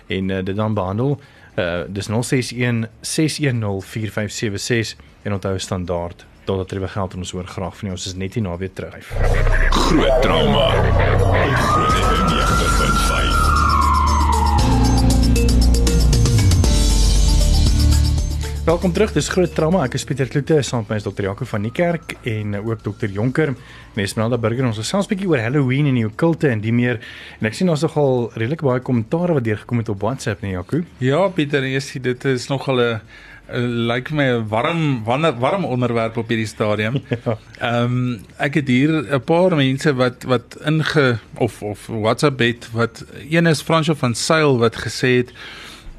en 0.07 0.29
uh, 0.29 0.43
dit 0.43 0.55
dan 0.55 0.73
behandel. 0.73 1.19
Uh 1.57 1.83
dis 1.89 2.07
061 2.07 2.87
610 3.01 3.81
4576 3.81 4.95
en 5.23 5.33
onthou 5.33 5.59
standaard 5.59 6.25
totdat 6.45 6.71
jy 6.71 6.79
begeld 6.79 7.13
en 7.13 7.25
ons 7.25 7.31
hoor 7.31 7.47
graag 7.47 7.75
van 7.77 7.89
jou. 7.89 7.97
Ons 7.97 8.07
is 8.07 8.15
net 8.15 8.33
hier 8.33 8.43
na 8.43 8.57
weer 8.57 8.73
terug. 8.73 9.03
Groot 9.71 10.21
trauma. 10.21 10.69
Groot 11.19 12.07
trauma. 13.11 13.46
Welkom 18.67 18.91
terug. 18.91 19.13
Dis 19.15 19.29
groot 19.31 19.53
trauma. 19.55 19.85
Ek 19.87 19.93
is 19.95 20.03
Pieter 20.03 20.27
Kloete 20.27 20.57
saam 20.59 20.81
met 20.83 20.89
my 20.91 20.95
is 20.99 21.05
dokter 21.05 21.23
Jaco 21.23 21.45
van 21.47 21.63
die 21.63 21.69
kerk 21.71 22.17
en 22.27 22.57
ook 22.57 22.81
dokter 22.83 23.07
Jonker. 23.15 23.53
Nesmeralda 23.95 24.35
Burger. 24.43 24.65
Ons 24.67 24.81
gesels 24.81 25.07
'n 25.07 25.13
bietjie 25.13 25.29
oor 25.29 25.39
Halloween 25.39 25.87
en 25.87 25.95
die 25.95 26.03
okkulte 26.03 26.49
en 26.49 26.59
die 26.59 26.73
meer. 26.73 26.99
En 27.39 27.47
ek 27.47 27.53
sien 27.53 27.69
ons 27.69 27.81
nogal 27.81 28.29
redelik 28.35 28.61
baie 28.61 28.81
kommentaare 28.81 29.33
wat 29.39 29.45
deurgekom 29.45 29.77
het 29.77 29.89
op 29.89 30.01
WhatsApp, 30.01 30.41
nee 30.41 30.51
Jaco. 30.51 30.83
Ja, 30.99 31.29
Pieter, 31.29 31.63
jy 31.63 31.79
sien 31.79 32.01
dit 32.01 32.25
is 32.25 32.49
nogal 32.49 32.81
'n 32.81 33.87
lyk 33.87 34.11
my 34.11 34.35
'n 34.35 34.47
warm 34.49 35.05
warm 35.05 35.39
warm 35.39 35.63
onderwerp 35.63 36.17
op 36.17 36.27
hierdie 36.27 36.47
stadium. 36.47 36.99
Ja. 37.23 37.37
Ehm 37.61 37.83
um, 37.83 38.19
ek 38.37 38.53
het 38.55 38.67
hier 38.67 38.91
'n 39.15 39.23
paar 39.23 39.55
mense 39.55 39.95
wat 39.95 40.23
wat 40.23 40.57
inge 40.65 41.19
of 41.37 41.63
of 41.63 41.87
WhatsApp 41.87 42.39
het 42.39 42.67
wat 42.73 43.05
een 43.29 43.47
is 43.47 43.61
Fransjo 43.61 43.93
van 43.93 44.13
Sail 44.13 44.57
wat 44.57 44.75
gesê 44.75 45.23
het 45.23 45.31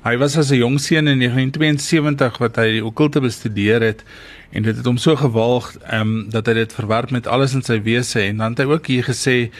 Hy 0.05 0.17
was 0.17 0.37
as 0.39 0.51
'n 0.51 0.63
jong 0.63 0.79
seun 0.79 1.09
in 1.09 1.19
1972 1.19 2.39
wat 2.39 2.57
hy 2.57 2.79
die 2.79 2.85
okkulte 2.85 3.21
bestudeer 3.21 3.83
het 3.83 4.05
en 4.51 4.63
dit 4.63 4.77
het 4.77 4.87
hom 4.87 4.97
so 4.97 5.17
gewaag 5.17 5.75
ehm 5.91 6.01
um, 6.01 6.31
dat 6.31 6.47
hy 6.47 6.55
dit 6.55 6.73
verwerp 6.73 7.11
met 7.11 7.27
alles 7.27 7.55
in 7.55 7.63
sy 7.63 7.81
wese 7.83 8.23
en 8.23 8.37
dan 8.37 8.55
het 8.55 8.59
hy 8.59 8.69
ook 8.71 8.87
hier 8.87 9.05
gesê 9.05 9.51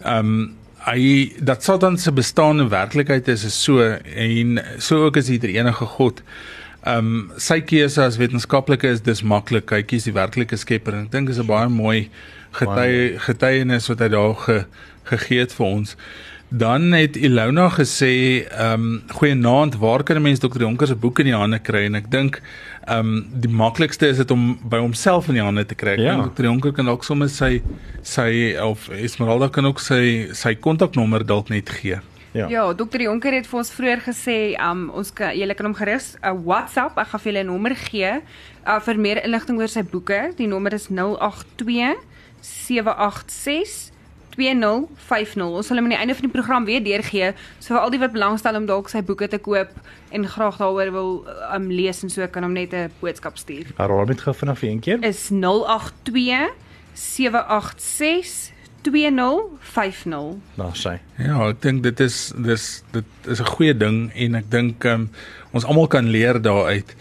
ehm 0.00 0.18
um, 0.18 0.56
hy 0.82 1.32
dat 1.38 1.62
Satan 1.62 1.98
se 1.98 2.12
bestaan 2.12 2.60
in 2.60 2.68
werklikheid 2.68 3.28
is 3.28 3.44
is 3.44 3.62
so 3.62 3.80
en 3.82 4.58
so 4.78 5.04
ook 5.04 5.16
is 5.16 5.26
die 5.26 5.54
enige 5.54 5.84
God. 5.84 6.22
Ehm 6.82 6.98
um, 6.98 7.30
sy 7.38 7.60
keuse 7.62 8.02
as 8.02 8.18
wetenskaplike 8.18 8.88
is 8.90 9.04
dis 9.06 9.22
maklik. 9.22 9.70
Hy 9.70 9.84
kies 9.86 10.08
die 10.08 10.14
werklike 10.16 10.56
skepper 10.58 10.96
en 10.96 11.04
ek 11.06 11.12
dink 11.12 11.30
is 11.30 11.38
'n 11.38 11.46
baie 11.46 11.68
mooi 11.70 12.10
getuie 12.58 13.18
getuienis 13.22 13.86
wat 13.88 14.00
hy 14.00 14.08
daar 14.08 14.34
ge, 14.34 14.64
gegee 15.04 15.40
het 15.40 15.52
vir 15.52 15.66
ons. 15.66 15.96
Dan 16.50 16.92
het 16.92 17.16
Ilona 17.16 17.68
gesê, 17.70 18.44
ehm 18.50 18.74
um, 18.74 19.02
goeienaand, 19.14 19.78
waar 19.78 20.02
kan 20.02 20.16
'n 20.16 20.22
mens 20.22 20.40
Dr. 20.40 20.60
Jonker 20.60 20.86
se 20.86 20.94
boek 20.94 21.18
in 21.18 21.30
die 21.30 21.34
hande 21.34 21.58
kry? 21.58 21.84
En 21.86 21.94
ek 21.94 22.10
dink 22.10 22.42
ehm 22.86 22.98
um, 22.98 23.26
die 23.30 23.48
maklikste 23.50 24.08
is 24.08 24.16
dit 24.16 24.30
om 24.30 24.58
by 24.68 24.78
homself 24.78 25.28
in 25.28 25.34
die 25.34 25.42
hande 25.42 25.64
te 25.64 25.74
kry. 25.74 25.96
Ja. 26.00 26.18
Dr. 26.18 26.44
Jonker 26.44 26.72
kan 26.72 26.88
ook 26.88 27.04
sommer 27.04 27.28
sy 27.28 27.62
sy 28.02 28.56
of 28.60 28.88
Esmeralda 28.88 29.48
kan 29.48 29.66
ook 29.66 29.80
sy 29.80 30.28
sy 30.32 30.54
kontaknommer 30.54 31.24
dalk 31.24 31.48
net 31.48 31.70
gee. 31.70 32.00
Ja. 32.32 32.48
ja, 32.48 32.72
Dr. 32.72 33.02
Jonker 33.04 33.34
het 33.36 33.46
vir 33.46 33.58
ons 33.60 33.70
vroeër 33.76 34.00
gesê, 34.06 34.36
um 34.56 34.86
ons 34.96 35.12
kan 35.12 35.34
julle 35.36 35.54
kan 35.54 35.66
hom 35.68 35.74
gerus 35.76 36.14
'n 36.16 36.32
uh, 36.32 36.44
WhatsApp, 36.46 36.96
ek 36.98 37.12
gaan 37.12 37.20
vir 37.20 37.32
julle 37.32 37.44
'n 37.44 37.50
nommer 37.52 37.74
gee 37.76 38.12
uh, 38.66 38.80
vir 38.80 38.98
meer 38.98 39.24
inligting 39.24 39.58
oor 39.58 39.68
sy 39.68 39.82
boeke. 39.82 40.32
Die 40.36 40.46
nommer 40.46 40.72
is 40.72 40.88
082 40.88 41.96
786 42.40 43.92
2050. 44.36 45.44
Ons 45.44 45.68
sal 45.68 45.76
hom 45.76 45.90
aan 45.90 45.94
die 45.94 46.00
einde 46.00 46.14
van 46.16 46.24
die 46.24 46.32
program 46.32 46.64
weer 46.64 46.82
deurgee. 46.84 47.32
So 47.58 47.74
vir 47.74 47.82
al 47.82 47.92
die 47.92 48.00
wat 48.00 48.14
belangstel 48.14 48.56
om 48.56 48.66
dalk 48.66 48.88
sy 48.88 49.02
boeke 49.04 49.28
te 49.28 49.38
koop 49.38 49.68
en 50.10 50.26
graag 50.28 50.56
daaroor 50.60 50.92
wil 50.94 51.10
um, 51.52 51.68
lees 51.70 52.02
en 52.02 52.12
so 52.12 52.26
kan 52.28 52.42
hom 52.42 52.56
net 52.56 52.72
'n 52.72 52.90
boodskap 53.00 53.36
stuur. 53.36 53.66
Herhaal 53.76 54.06
net 54.06 54.20
gou 54.20 54.34
vinnig 54.34 54.58
vir 54.58 54.68
een 54.70 54.80
keer. 54.80 54.98
Is 55.04 55.28
082 55.30 56.50
786 56.94 58.51
2050. 58.82 60.38
Nou 60.58 60.70
sê. 60.74 60.98
Ja, 61.18 61.38
ek 61.48 61.62
dink 61.62 61.82
dit 61.82 62.00
is 62.00 62.32
dis 62.36 62.82
dit 62.92 63.28
is 63.30 63.40
'n 63.40 63.52
goeie 63.54 63.74
ding 63.74 64.10
en 64.14 64.34
ek 64.34 64.50
dink 64.50 64.84
um, 64.84 65.10
ons 65.52 65.64
almal 65.64 65.86
kan 65.86 66.08
leer 66.10 66.40
daaruit. 66.42 66.96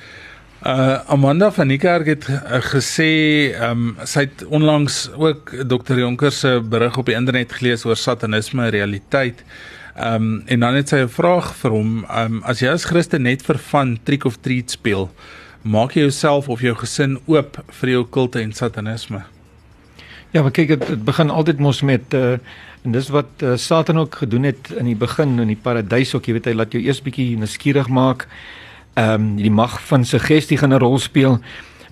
Uh 0.61 0.99
Amanda 1.09 1.51
van 1.51 1.67
Niekerk 1.67 2.05
het 2.05 2.27
uh, 2.29 2.61
gesê 2.61 3.49
ehm 3.49 3.71
um, 3.71 3.97
sy 4.05 4.27
het 4.27 4.45
onlangs 4.45 5.09
ook 5.17 5.49
Dr 5.65 5.97
Jonker 5.97 6.31
se 6.31 6.61
berig 6.61 6.97
op 6.97 7.05
die 7.05 7.15
internet 7.15 7.51
gelees 7.51 7.85
oor 7.85 7.97
satanisme 7.97 8.69
realiteit. 8.69 9.43
Ehm 9.95 10.13
um, 10.13 10.43
en 10.45 10.59
dan 10.59 10.75
het 10.75 10.89
sy 10.89 11.01
'n 11.01 11.09
vraag 11.09 11.55
vir 11.55 11.71
hom. 11.71 12.05
Ehm 12.05 12.33
um, 12.33 12.43
as 12.43 12.59
jy 12.59 12.69
as 12.69 12.85
Christen 12.85 13.21
net 13.21 13.41
vir 13.41 13.57
van 13.57 13.99
trick 14.03 14.25
of 14.25 14.37
treat 14.37 14.71
speel, 14.71 15.09
maak 15.61 15.95
jy 15.95 16.01
jouself 16.01 16.49
of 16.49 16.61
jou 16.61 16.75
gesin 16.75 17.17
oop 17.25 17.57
vir 17.67 17.87
die 17.87 17.99
okkulte 17.99 18.39
en 18.39 18.53
satanisme? 18.53 19.23
Ja, 20.31 20.41
maar 20.41 20.53
kyk 20.55 20.69
dit, 20.71 20.83
dit 20.87 21.01
begin 21.03 21.29
altyd 21.29 21.59
mos 21.59 21.81
met 21.83 22.13
uh 22.15 22.37
en 22.81 22.95
dis 22.95 23.11
wat 23.13 23.43
uh, 23.45 23.51
Satan 23.61 23.99
ook 24.01 24.15
gedoen 24.23 24.47
het 24.47 24.71
in 24.73 24.87
die 24.89 24.95
begin 24.97 25.35
in 25.39 25.51
die 25.51 25.59
paradys 25.63 26.15
ook, 26.17 26.25
jy 26.25 26.33
weet 26.33 26.47
hy 26.49 26.53
laat 26.55 26.73
jou 26.73 26.79
eers 26.81 27.01
bietjie 27.05 27.35
nuuskierig 27.37 27.91
maak 27.93 28.25
ehm 28.95 29.13
um, 29.13 29.27
die 29.37 29.51
mag 29.53 29.75
van 29.89 30.05
suggestie 30.05 30.57
gaan 30.57 30.73
'n 30.73 30.81
rol 30.81 30.97
speel. 30.99 31.37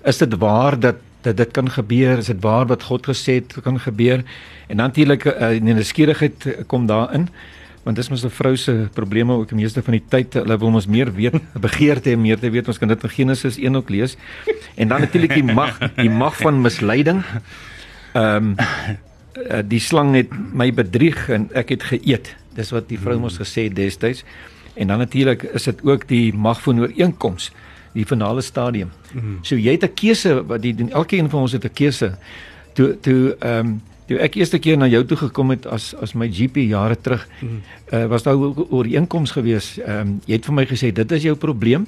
Is 0.04 0.18
dit 0.18 0.34
waar 0.34 0.80
dat 0.80 0.96
dat 1.22 1.36
dit 1.36 1.50
kan 1.50 1.70
gebeur? 1.70 2.18
Is 2.18 2.26
dit 2.26 2.42
waar 2.42 2.66
wat 2.66 2.82
God 2.82 3.06
gesê 3.06 3.38
het 3.38 3.54
kan 3.62 3.80
gebeur? 3.80 4.24
En 4.66 4.76
natuurlik 4.76 5.24
uh, 5.24 5.48
die 5.48 5.74
nuuskierigheid 5.74 6.64
kom 6.66 6.86
daarin. 6.86 7.28
Want 7.82 7.96
dis 7.96 8.08
mos 8.08 8.24
'n 8.24 8.30
vrou 8.30 8.56
se 8.56 8.88
probleme 8.92 9.32
ook 9.32 9.48
die 9.48 9.56
meeste 9.56 9.82
van 9.82 9.92
die 9.92 10.04
tyd. 10.08 10.34
Hulle 10.34 10.58
wil 10.58 10.74
ons 10.74 10.86
meer 10.86 11.12
weet, 11.14 11.34
begeerte 11.68 12.10
en 12.10 12.20
meer 12.20 12.38
te 12.38 12.50
weet. 12.50 12.66
Ons 12.66 12.78
kan 12.78 12.88
dit 12.88 13.02
in 13.02 13.10
Genesis 13.10 13.58
1 13.58 13.76
ook 13.76 13.88
lees. 13.88 14.16
En 14.74 14.88
dan 14.88 15.00
natuurlik 15.00 15.34
die 15.34 15.54
mag, 15.54 15.78
die 15.96 16.10
mag 16.10 16.36
van 16.36 16.60
misleiding. 16.60 17.22
Ehm 18.12 18.54
um, 18.54 18.56
die 19.68 19.80
slang 19.80 20.14
het 20.14 20.32
my 20.52 20.72
bedrieg 20.74 21.28
en 21.30 21.48
ek 21.54 21.68
het 21.68 21.82
geëet. 21.82 22.34
Dis 22.54 22.72
wat 22.74 22.88
die 22.90 22.98
vrou 22.98 23.16
mos 23.22 23.38
gesê 23.38 23.68
het 23.68 23.76
destyds. 23.78 24.24
En 24.74 24.86
dan 24.86 24.98
natuurlik 24.98 25.42
is 25.42 25.62
dit 25.62 25.84
ook 25.86 26.08
die 26.08 26.34
mag 26.34 26.62
van 26.62 26.80
ooreenkoms, 26.80 27.52
die 27.92 28.06
finale 28.06 28.40
stadium. 28.40 28.90
Mm 29.12 29.20
-hmm. 29.20 29.38
So 29.42 29.56
jy 29.56 29.72
het 29.72 29.84
'n 29.84 29.94
keuse 29.94 30.46
wat 30.46 30.62
die 30.62 30.74
elkeen 30.90 31.30
van 31.30 31.40
ons 31.40 31.52
het 31.52 31.64
'n 31.64 31.72
keuse. 31.72 32.14
Toe 32.72 33.00
toe 33.00 33.36
ehm 33.38 33.66
um, 33.66 33.82
toe 34.06 34.18
ek 34.18 34.34
eerste 34.34 34.58
keer 34.58 34.76
na 34.76 34.86
jou 34.86 35.04
toe 35.04 35.16
gekom 35.16 35.50
het 35.50 35.66
as 35.66 35.94
as 35.94 36.12
my 36.12 36.28
GP 36.32 36.56
jare 36.56 37.00
terug, 37.00 37.28
mm 37.40 37.48
-hmm. 37.48 37.98
uh, 37.98 38.06
was 38.06 38.22
daar 38.22 38.36
ooreenkoms 38.70 39.30
gewees. 39.30 39.78
Ehm 39.78 40.00
um, 40.00 40.20
jy 40.24 40.34
het 40.34 40.44
vir 40.44 40.54
my 40.54 40.66
gesê 40.66 40.92
dit 40.92 41.12
is 41.12 41.22
jou 41.22 41.36
probleem 41.36 41.86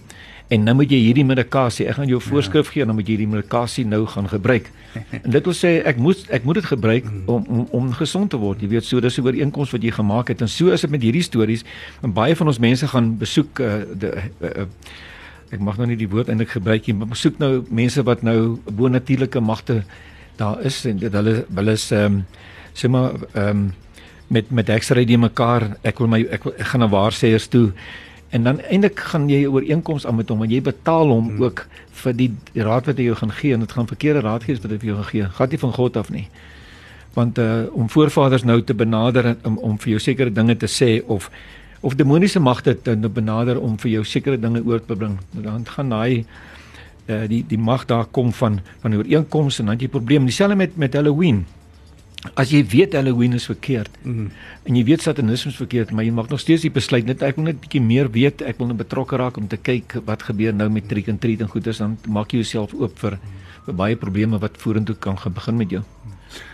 en 0.52 0.66
nou 0.68 0.74
moet 0.76 0.90
jy 0.92 0.98
hierdie 1.00 1.24
medikasie, 1.24 1.86
ek 1.88 1.96
gaan 1.96 2.10
jou 2.10 2.18
ja. 2.20 2.26
voorskrif 2.28 2.72
gee 2.74 2.84
en 2.84 2.92
dan 2.92 2.98
moet 2.98 3.08
jy 3.08 3.16
hierdie 3.16 3.30
medikasie 3.32 3.84
nou 3.88 4.04
gaan 4.10 4.28
gebruik. 4.28 4.68
En 5.24 5.30
dit 5.32 5.46
wil 5.48 5.54
sê 5.56 5.70
ek 5.88 5.96
moet 6.02 6.26
ek 6.36 6.44
moet 6.44 6.58
dit 6.60 6.68
gebruik 6.68 7.06
mm. 7.08 7.22
om 7.32 7.46
om 7.48 7.62
om 7.78 7.92
gesond 7.96 8.28
te 8.30 8.40
word. 8.40 8.60
Jy 8.60 8.68
weet 8.74 8.84
so 8.84 9.00
dis 9.00 9.16
'n 9.16 9.24
ooreenkoms 9.24 9.72
wat 9.72 9.82
jy 9.82 9.92
gemaak 9.96 10.28
het 10.28 10.44
en 10.44 10.48
so 10.48 10.68
is 10.68 10.84
dit 10.84 10.90
met 10.92 11.02
hierdie 11.02 11.24
stories. 11.24 11.64
En 12.02 12.12
baie 12.12 12.36
van 12.36 12.46
ons 12.46 12.58
mense 12.58 12.86
gaan 12.86 13.16
besoek 13.18 13.58
uh, 13.60 13.80
de 13.96 14.12
uh, 14.12 14.50
uh, 14.50 14.66
ek 15.52 15.60
mag 15.60 15.76
nou 15.80 15.86
nie 15.86 15.96
die 16.00 16.08
woord 16.08 16.28
eintlik 16.32 16.54
gebruik 16.56 16.86
nie, 16.88 16.96
maar 16.96 17.12
besoek 17.12 17.38
nou 17.38 17.64
mense 17.68 18.02
wat 18.08 18.22
nou 18.24 18.58
bonatuurlike 18.72 19.40
magte 19.40 19.82
daar 20.40 20.60
is 20.64 20.84
en 20.88 20.98
dit 20.98 21.12
hulle 21.12 21.44
hulle 21.54 21.72
is 21.76 21.90
ehm 21.92 22.04
um, 22.04 22.24
sê 22.72 22.88
maar 22.88 23.16
ehm 23.32 23.48
um, 23.48 23.72
met 24.32 24.50
met 24.50 24.68
ekstry 24.72 25.04
die 25.04 25.18
mekaar 25.20 25.76
ek 25.84 25.98
wil 26.00 26.08
my 26.08 26.22
ek, 26.30 26.44
wil, 26.44 26.54
ek 26.56 26.70
gaan 26.72 26.80
na 26.80 26.88
waarsêers 26.88 27.48
toe 27.52 27.72
En 28.32 28.42
dan 28.42 28.60
eintlik 28.60 29.00
gaan 29.12 29.28
jy 29.28 29.42
'n 29.44 29.52
ooreenkoms 29.52 30.06
aan 30.06 30.16
met 30.16 30.28
hom 30.28 30.42
en 30.42 30.50
jy 30.50 30.62
betaal 30.62 31.08
hom 31.08 31.28
hmm. 31.28 31.42
ook 31.42 31.66
vir 32.02 32.16
die, 32.16 32.30
die 32.52 32.62
raad 32.62 32.86
wat 32.88 32.96
hy 32.96 33.04
jou 33.04 33.16
gaan 33.16 33.32
gee 33.32 33.52
en 33.52 33.60
dit 33.60 33.72
gaan 33.72 33.86
verkeerde 33.86 34.20
raad 34.24 34.44
gee 34.48 34.56
wat 34.56 34.70
hy 34.70 34.78
vir 34.78 34.88
jou 34.88 34.96
gaan 34.96 35.10
gee. 35.10 35.28
Gaan 35.36 35.48
nie 35.50 35.58
van 35.58 35.72
God 35.72 35.96
af 35.96 36.10
nie. 36.10 36.28
Want 37.12 37.38
uh 37.38 37.68
om 37.72 37.90
voorvaders 37.90 38.44
nou 38.48 38.62
te 38.62 38.74
benader 38.74 39.36
om 39.44 39.58
om 39.58 39.78
vir 39.78 39.90
jou 39.90 40.00
sekere 40.00 40.32
dinge 40.32 40.56
te 40.56 40.66
sê 40.66 41.02
of 41.06 41.30
of 41.80 41.94
demoniese 41.94 42.40
magte 42.40 42.82
te 42.82 42.96
benader 42.96 43.60
om 43.60 43.78
vir 43.78 43.90
jou 43.90 44.04
sekere 44.04 44.40
dinge 44.40 44.64
oor 44.64 44.80
te 44.84 44.96
bring. 44.96 45.18
Dan 45.30 45.66
gaan 45.66 45.88
daai 45.88 46.24
uh 47.06 47.28
die 47.28 47.44
die 47.48 47.58
mag 47.58 47.84
daar 47.84 48.04
kom 48.04 48.32
van 48.32 48.60
van 48.80 48.94
ooreenkomste 48.94 49.62
en 49.62 49.66
dan 49.66 49.78
jy 49.78 49.88
probleem. 49.88 50.24
Dieselfde 50.24 50.56
met 50.56 50.76
met 50.76 50.94
Halloween. 50.94 51.44
As 52.38 52.52
jy 52.54 52.62
weet 52.70 52.94
Halloween 52.94 53.34
is 53.38 53.48
verkeerd 53.50 53.90
mm 54.04 54.30
en 54.62 54.76
jy 54.78 54.84
weet 54.86 55.02
satanisme 55.02 55.50
is 55.50 55.56
verkeerd, 55.58 55.90
maar 55.90 56.04
jy 56.06 56.12
mag 56.14 56.28
nog 56.30 56.38
steeds 56.38 56.62
die 56.62 56.70
besluit 56.70 57.08
net 57.08 57.22
ek 57.26 57.34
wil 57.34 57.48
net 57.48 57.56
bietjie 57.58 57.80
meer 57.82 58.06
weet, 58.14 58.44
ek 58.46 58.60
wil 58.60 58.68
net 58.70 58.78
betrokke 58.78 59.18
raak 59.18 59.40
om 59.40 59.48
te 59.50 59.58
kyk 59.58 59.96
wat 60.06 60.22
gebeur 60.28 60.54
nou 60.54 60.68
met 60.70 60.86
trick 60.86 61.08
and 61.10 61.18
treat 61.18 61.42
en 61.42 61.50
goeders 61.50 61.80
dan 61.82 61.96
maak 62.06 62.30
jy 62.30 62.44
jouself 62.44 62.76
oop 62.78 62.94
vir 63.02 63.18
vir 63.66 63.74
baie 63.80 63.98
probleme 63.98 64.38
wat 64.38 64.60
vorentoe 64.62 64.94
kan 65.02 65.18
begin 65.34 65.58
met 65.58 65.74
jou. 65.74 65.82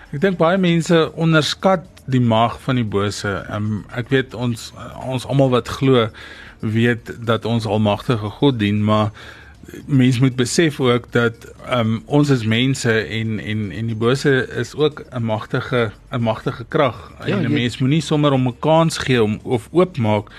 Ek 0.08 0.22
dink 0.24 0.38
baie 0.40 0.56
mense 0.56 1.02
onderskat 1.20 1.84
die 2.08 2.20
mag 2.20 2.56
van 2.64 2.80
die 2.80 2.88
bose. 2.96 3.28
Um, 3.52 3.84
ek 3.92 4.08
weet 4.08 4.32
ons 4.32 4.70
ons 5.04 5.28
almal 5.28 5.52
wat 5.52 5.68
glo 5.68 6.08
weet 6.64 7.12
dat 7.28 7.44
ons 7.44 7.68
almagtige 7.68 8.32
God 8.40 8.58
dien, 8.58 8.80
maar 8.84 9.12
mens 9.86 10.18
moet 10.18 10.36
besef 10.36 10.80
ook 10.80 11.12
dat 11.12 11.34
um, 11.70 12.02
ons 12.06 12.28
is 12.28 12.44
mense 12.44 12.92
en 12.92 13.38
en 13.38 13.70
en 13.70 13.86
die 13.86 13.96
bose 13.96 14.48
is 14.56 14.74
ook 14.74 15.04
'n 15.10 15.22
magtige 15.22 15.92
'n 16.10 16.22
magtige 16.22 16.64
krag. 16.68 17.12
Ja, 17.26 17.36
en 17.36 17.44
'n 17.44 17.52
mens 17.52 17.78
moenie 17.78 18.00
sommer 18.00 18.32
om 18.32 18.48
'n 18.48 18.58
kans 18.58 18.98
gee 18.98 19.22
om 19.22 19.40
of 19.42 19.68
oopmaak 19.72 20.30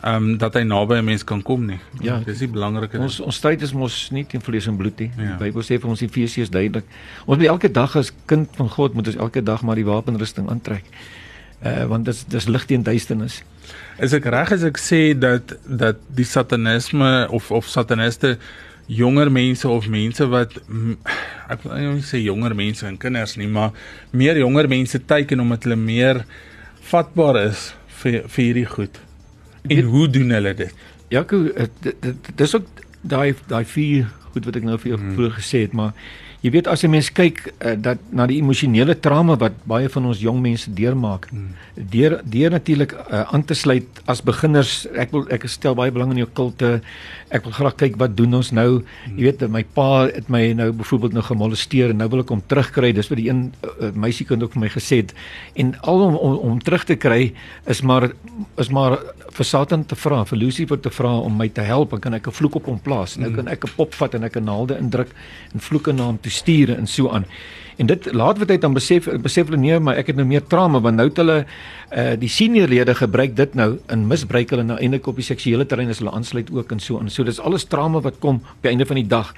ehm 0.00 0.14
um, 0.14 0.38
dat 0.38 0.54
hy 0.54 0.60
naby 0.60 0.94
'n 0.94 1.04
mens 1.04 1.24
kan 1.24 1.42
kom 1.42 1.64
nie. 1.66 1.78
Ja, 2.00 2.20
dis 2.24 2.38
die 2.38 2.48
belangrike. 2.48 2.98
Ons 2.98 3.20
ons 3.20 3.36
stryd 3.36 3.62
is 3.62 3.72
mos 3.72 4.10
nie 4.10 4.26
teen 4.26 4.40
vlees 4.40 4.66
en 4.66 4.76
bloed 4.76 4.98
nie. 4.98 5.10
Ja. 5.16 5.22
Die 5.22 5.36
Bybel 5.36 5.62
sê 5.62 5.80
vir 5.80 5.88
ons 5.88 6.00
Efesiërs 6.00 6.50
duidelik. 6.50 6.84
Ons 7.24 7.38
moet 7.38 7.46
elke 7.46 7.70
dag 7.70 7.96
as 7.96 8.12
kind 8.24 8.48
van 8.56 8.68
God 8.68 8.94
moet 8.94 9.06
ons 9.06 9.16
elke 9.16 9.42
dag 9.42 9.62
maar 9.62 9.74
die 9.74 9.84
wapenrusting 9.84 10.50
aantrek. 10.50 10.84
Uh 11.64 11.84
want 11.84 12.04
dis 12.04 12.24
dis 12.24 12.46
lig 12.46 12.64
teen 12.64 12.82
duisternis. 12.82 13.42
Is 13.98 14.12
ek 14.12 14.24
reg 14.24 14.52
as 14.52 14.62
ek 14.62 14.78
sê 14.78 15.18
dat 15.18 15.56
dat 15.64 15.96
die 16.14 16.24
satanisme 16.24 17.28
of 17.30 17.50
of 17.50 17.68
sataniste 17.68 18.38
jonger 18.86 19.30
mense 19.32 19.68
of 19.68 19.88
mense 19.90 20.26
wat 20.30 20.54
ek 21.50 21.64
wil 21.64 21.74
nie 21.96 22.04
sê 22.06 22.20
jonger 22.22 22.54
mense 22.58 22.86
en 22.86 22.98
kinders 22.98 23.36
nie, 23.38 23.48
maar 23.50 23.74
meer 24.14 24.38
jonger 24.38 24.68
mense 24.70 25.00
teiken 25.10 25.42
omdat 25.42 25.66
hulle 25.66 25.78
meer 25.80 26.22
vatbaar 26.90 27.40
is 27.46 27.72
vir 28.02 28.22
vir 28.28 28.44
hierdie 28.44 28.68
goed. 28.70 29.00
En 29.66 29.90
hoe 29.90 30.06
doen 30.10 30.30
hulle 30.36 30.54
dit? 30.54 30.84
Jaco, 31.10 31.42
dis 32.38 32.54
ook 32.54 32.68
daai 33.02 33.34
daai 33.50 33.64
vier 33.64 34.06
goed 34.32 34.46
wat 34.46 34.58
ek 34.60 34.66
nou 34.66 34.78
vir 34.78 34.92
jou 34.92 35.00
hmm. 35.00 35.16
vroeër 35.16 35.36
gesê 35.40 35.64
het, 35.66 35.74
maar 35.74 35.94
jy 36.46 36.52
weet 36.54 36.68
as 36.70 36.84
jy 36.84 36.90
mens 36.92 37.08
kyk 37.10 37.40
uh, 37.50 37.74
dat 37.74 38.02
na 38.14 38.26
die 38.30 38.38
emosionele 38.38 38.94
trauma 39.02 39.34
wat 39.40 39.56
baie 39.66 39.90
van 39.90 40.06
ons 40.12 40.22
jong 40.22 40.38
mense 40.44 40.70
deurmaak 40.78 41.26
hmm. 41.32 41.48
deur 41.92 42.20
deur 42.22 42.54
natuurlik 42.54 42.94
uh, 42.94 43.24
aan 43.34 43.42
te 43.42 43.56
sluit 43.58 44.00
as 44.10 44.22
beginners 44.22 44.84
ek 44.94 45.14
wil 45.14 45.26
ek 45.34 45.48
stel 45.50 45.74
baie 45.78 45.94
belang 45.94 46.14
in 46.14 46.22
jou 46.22 46.30
kulte 46.38 46.70
ek 47.34 47.42
wil 47.48 47.56
graag 47.56 47.76
kyk 47.82 47.98
wat 47.98 48.14
doen 48.18 48.38
ons 48.38 48.52
nou 48.54 48.68
hmm. 48.78 49.16
jy 49.18 49.26
weet 49.26 49.46
my 49.50 49.64
pa 49.76 50.06
het 50.06 50.30
my 50.32 50.44
nou 50.60 50.70
byvoorbeeld 50.82 51.18
nou 51.18 51.26
gemolesteer 51.26 51.94
en 51.94 52.02
nou 52.04 52.08
wil 52.14 52.22
ek 52.22 52.32
hom 52.34 52.44
terugkry 52.46 52.92
dis 52.94 53.10
wat 53.10 53.20
die 53.20 53.28
een 53.30 53.42
uh, 53.66 53.90
meisiekind 54.06 54.46
ook 54.46 54.54
vir 54.54 54.66
my 54.68 54.72
gesê 54.76 55.02
het 55.02 55.16
en 55.58 55.74
al 55.82 56.06
om, 56.10 56.20
om 56.20 56.38
om 56.52 56.62
terug 56.62 56.86
te 56.86 56.98
kry 57.00 57.32
is 57.66 57.82
maar 57.82 58.12
is 58.62 58.70
maar 58.70 59.00
vir 59.36 59.44
Satan 59.44 59.82
te 59.84 59.98
vra 59.98 60.22
vir 60.28 60.40
Lucifer 60.40 60.78
te 60.80 60.92
vra 60.94 61.10
om 61.26 61.34
my 61.36 61.48
te 61.52 61.64
help 61.66 61.92
en 61.96 62.00
kan 62.00 62.14
ek 62.14 62.28
'n 62.28 62.38
vloek 62.38 62.56
op 62.62 62.70
hom 62.70 62.78
plaas 62.78 63.16
nou 63.16 63.28
hmm. 63.28 63.36
kan 63.36 63.48
ek 63.48 63.64
'n 63.66 63.74
pop 63.76 63.94
vat 63.94 64.14
en 64.14 64.24
ek 64.24 64.36
'n 64.36 64.44
naalde 64.44 64.78
indruk 64.78 65.10
en 65.52 65.60
vloeke 65.60 65.92
na 65.92 66.06
hom 66.06 66.18
toe 66.20 66.30
bestuur 66.36 66.76
en 66.76 66.86
so 66.86 67.08
aan. 67.08 67.24
En 67.76 67.88
dit 67.90 68.08
laat 68.16 68.38
wat 68.40 68.48
hy 68.48 68.56
dan 68.60 68.74
besef 68.76 69.08
besef 69.20 69.50
hulle 69.50 69.60
nee, 69.60 69.76
maar 69.80 69.98
ek 70.00 70.12
het 70.12 70.16
nou 70.16 70.24
meer 70.28 70.44
trauma 70.48 70.80
want 70.80 70.96
nou 70.96 71.08
het 71.10 71.18
hulle 71.20 71.38
uh 71.92 72.14
die 72.20 72.30
seniorlede 72.32 72.94
gebruik 72.96 73.36
dit 73.36 73.54
nou 73.54 73.76
in 73.92 74.06
misbruik 74.08 74.50
hulle 74.54 74.64
nou 74.64 74.78
eintlik 74.80 75.06
op 75.06 75.20
die 75.20 75.26
seksuele 75.26 75.66
terrein 75.68 75.92
as 75.92 76.00
hulle 76.00 76.14
aansluit 76.16 76.50
ook 76.52 76.72
en 76.72 76.80
so 76.80 77.00
aan. 77.00 77.12
So 77.12 77.24
dis 77.24 77.40
alles 77.40 77.68
trauma 77.68 78.00
wat 78.00 78.18
kom 78.20 78.40
op 78.40 78.64
die 78.64 78.72
einde 78.72 78.88
van 78.88 79.00
die 79.02 79.08
dag. 79.08 79.34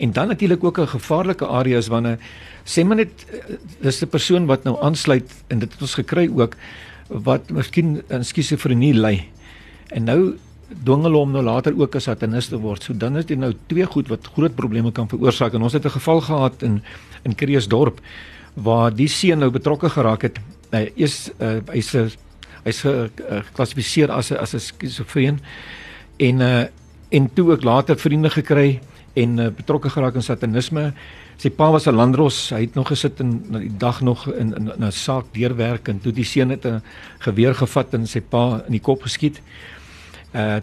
En 0.00 0.12
dan 0.16 0.28
natuurlik 0.28 0.64
ook 0.64 0.80
'n 0.80 0.94
gevaarlike 0.98 1.46
area 1.46 1.78
is 1.78 1.88
wanneer 1.88 2.18
sê 2.64 2.84
maar 2.84 2.96
net 2.96 3.26
eh, 3.30 3.56
dis 3.80 4.02
'n 4.02 4.08
persoon 4.08 4.46
wat 4.46 4.64
nou 4.64 4.76
aansluit 4.82 5.30
en 5.48 5.58
dit 5.58 5.72
het 5.72 5.80
ons 5.80 5.94
gekry 5.94 6.28
ook 6.34 6.56
wat 7.08 7.50
miskien 7.50 8.02
in 8.08 8.24
skizofrenie 8.24 8.94
ly. 8.94 9.28
En 9.88 10.04
nou 10.04 10.38
dwing 10.70 11.02
hulle 11.06 11.18
hom 11.18 11.32
nou 11.34 11.42
later 11.44 11.74
ook 11.78 11.96
as 11.98 12.06
satanis 12.08 12.48
te 12.50 12.58
word. 12.60 12.84
So 12.84 12.94
dan 12.94 13.18
is 13.18 13.26
dit 13.28 13.38
nou 13.38 13.52
twee 13.70 13.86
goed 13.86 14.10
wat 14.12 14.30
groot 14.36 14.54
probleme 14.56 14.92
kan 14.94 15.08
veroorsaak. 15.10 15.54
En 15.54 15.62
ons 15.66 15.72
het 15.72 15.84
'n 15.84 15.98
geval 15.98 16.20
gehad 16.20 16.62
in 16.62 16.82
in 17.24 17.34
Kreeusdorp 17.34 18.00
waar 18.54 18.94
die 18.94 19.08
seun 19.08 19.38
nou 19.38 19.50
betrokke 19.50 19.88
geraak 19.88 20.22
het. 20.22 20.38
Hy 20.70 20.92
is 20.94 21.30
uh, 21.38 21.60
hy's 21.72 21.92
hy's 22.64 22.80
geklassifiseer 22.80 24.08
uh, 24.08 24.16
as 24.16 24.30
'n 24.30 24.36
as 24.36 24.54
'n 24.54 24.58
skizofreen 24.60 25.40
en 26.18 26.40
uh, 26.40 26.64
en 27.10 27.32
toe 27.34 27.50
ook 27.50 27.62
later 27.62 27.98
vriende 27.98 28.30
gekry 28.30 28.80
en 29.14 29.38
uh, 29.38 29.48
betrokke 29.48 29.90
geraak 29.90 30.14
in 30.14 30.22
satanisme. 30.22 30.92
Sy 31.36 31.50
pa 31.50 31.70
was 31.70 31.86
'n 31.86 31.94
landros. 31.94 32.50
Hy 32.50 32.60
het 32.60 32.74
nog 32.74 32.88
gesit 32.88 33.20
en 33.20 33.42
die 33.50 33.76
dag 33.76 34.00
nog 34.00 34.32
in 34.32 34.54
'n 34.78 34.92
saak 34.92 35.24
deurwerk 35.32 35.88
en 35.88 36.00
toe 36.00 36.12
die 36.12 36.24
seun 36.24 36.50
het 36.50 36.64
'n 36.64 36.82
geweer 37.18 37.54
gevat 37.54 37.94
en 37.94 38.06
sy 38.06 38.20
pa 38.20 38.62
in 38.66 38.72
die 38.72 38.80
kop 38.80 39.02
geskiet. 39.02 39.38
Uh 39.38 39.79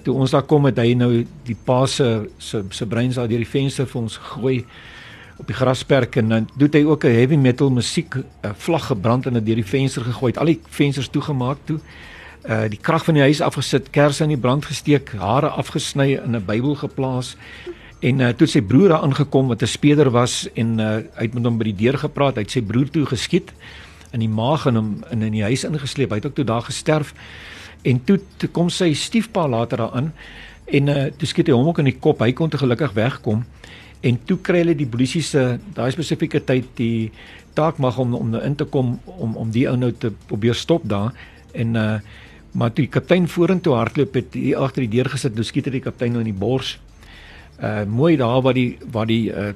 toe 0.04 0.14
ons 0.16 0.32
daar 0.32 0.46
kom 0.48 0.66
het 0.66 0.78
hy 0.78 0.94
nou 0.94 1.26
die 1.44 1.58
pa 1.66 1.86
se 1.86 2.30
se 2.38 2.64
se 2.70 2.86
breins 2.86 3.16
daar 3.16 3.28
deur 3.28 3.44
die 3.44 3.54
venster 3.60 3.86
vir 3.86 4.02
ons 4.02 4.18
gegooi 4.18 4.66
op 5.38 5.48
die 5.48 5.56
grasperk 5.56 6.18
en 6.18 6.30
dan 6.30 6.50
doen 6.58 6.70
hy 6.74 6.84
ook 6.84 7.04
'n 7.04 7.14
heavy 7.14 7.36
metal 7.36 7.70
musiek 7.70 8.16
uh, 8.16 8.24
vlag 8.58 8.86
gebrand 8.86 9.26
en 9.26 9.34
dit 9.34 9.46
deur 9.46 9.56
die 9.56 9.66
venster 9.66 10.02
gegooi. 10.02 10.34
Al 10.34 10.46
die 10.46 10.62
vensters 10.70 11.10
toegemaak 11.10 11.58
toe. 11.64 11.80
Uh 12.50 12.70
die 12.70 12.80
krag 12.82 13.04
van 13.04 13.14
die 13.14 13.24
huis 13.24 13.42
afgesit, 13.42 13.90
kersse 13.90 14.24
in 14.24 14.30
die 14.30 14.38
brand 14.38 14.66
gesteek, 14.66 15.12
hare 15.18 15.50
afgesny 15.50 16.14
in 16.24 16.36
'n 16.36 16.46
Bybel 16.46 16.76
geplaas. 16.76 17.38
En 18.00 18.20
uh, 18.20 18.30
toe 18.30 18.48
sy 18.48 18.62
broer 18.62 18.90
daar 18.90 19.02
aangekom 19.02 19.48
wat 19.48 19.62
'n 19.62 19.68
speder 19.68 20.10
was 20.10 20.50
en 20.54 20.80
uh, 20.80 20.96
hy 20.96 21.24
het 21.24 21.34
met 21.34 21.44
hom 21.44 21.58
by 21.58 21.64
die 21.64 21.76
deur 21.76 21.98
gepraat, 21.98 22.36
hy 22.36 22.42
het 22.42 22.52
sy 22.52 22.62
broer 22.62 22.90
toe 22.90 23.06
geskiet 23.06 23.54
in 24.12 24.20
die 24.20 24.30
maag 24.30 24.66
en 24.66 24.76
hom 24.76 25.04
in 25.12 25.22
in 25.22 25.32
die 25.32 25.44
huis 25.44 25.64
ingesleep. 25.64 26.10
Hy 26.10 26.16
het 26.16 26.26
ook 26.26 26.36
toe 26.36 26.46
daar 26.46 26.62
gesterf. 26.62 27.14
En 27.88 28.04
toe, 28.04 28.20
toe 28.42 28.50
kom 28.52 28.70
sy 28.74 28.92
stiefpa 28.98 29.48
later 29.48 29.86
daaraan 29.86 30.12
en 30.68 30.92
uh, 30.92 31.04
toe 31.16 31.28
skiet 31.30 31.48
hy 31.48 31.56
hom 31.56 31.70
ook 31.70 31.80
in 31.80 31.92
die 31.94 32.00
kop. 32.00 32.20
Hy 32.20 32.34
kon 32.36 32.52
te 32.52 32.60
gelukkig 32.60 32.92
wegkom. 32.98 33.46
En 34.06 34.18
toe 34.28 34.38
kry 34.44 34.62
hulle 34.66 34.76
die 34.78 34.90
polisie 34.90 35.24
se 35.24 35.44
daai 35.78 35.92
spesifieke 35.96 36.42
tyd 36.44 36.68
die 36.78 37.10
taak 37.58 37.80
mag 37.82 37.98
om 37.98 38.14
om 38.18 38.34
nou 38.34 38.42
in 38.46 38.56
te 38.56 38.68
kom 38.70 38.98
om 39.18 39.36
om 39.40 39.52
die 39.54 39.66
ou 39.70 39.78
nou 39.80 39.92
te 39.92 40.12
probeer 40.30 40.58
stop 40.58 40.86
daar 40.86 41.14
en 41.54 41.76
uh 41.76 41.92
maar 42.58 42.72
toe 42.74 42.88
die 42.88 42.90
kaptein 42.90 43.28
vorentoe 43.30 43.76
hardloop 43.76 44.16
het 44.18 44.34
hier 44.34 44.58
agter 44.64 44.82
die 44.82 44.96
deur 44.96 45.10
gesit, 45.12 45.36
nou 45.36 45.44
skiet 45.46 45.68
hy 45.68 45.76
die 45.76 45.82
kaptein 45.84 46.16
nou 46.16 46.24
in 46.24 46.30
die 46.32 46.40
bors 46.46 46.78
uh 47.62 47.84
mooi 47.86 48.16
daar 48.18 48.42
waar 48.42 48.56
die 48.58 48.78
waar 48.94 49.10
die 49.10 49.30
uh 49.30 49.52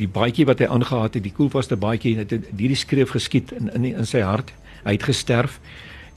die 0.00 0.08
baadjie 0.08 0.46
wat 0.46 0.62
hy 0.62 0.66
aangehad 0.70 1.16
het, 1.18 1.22
die 1.22 1.34
koelvaste 1.34 1.76
baadjie 1.76 2.16
het 2.18 2.32
hierdie 2.32 2.78
skreef 2.78 3.14
geskiet 3.14 3.52
in 3.52 3.70
in 3.74 3.84
in 3.90 4.06
sy 4.06 4.22
hart. 4.22 4.52
Hy 4.84 4.94
het 4.96 5.06
gesterf 5.10 5.58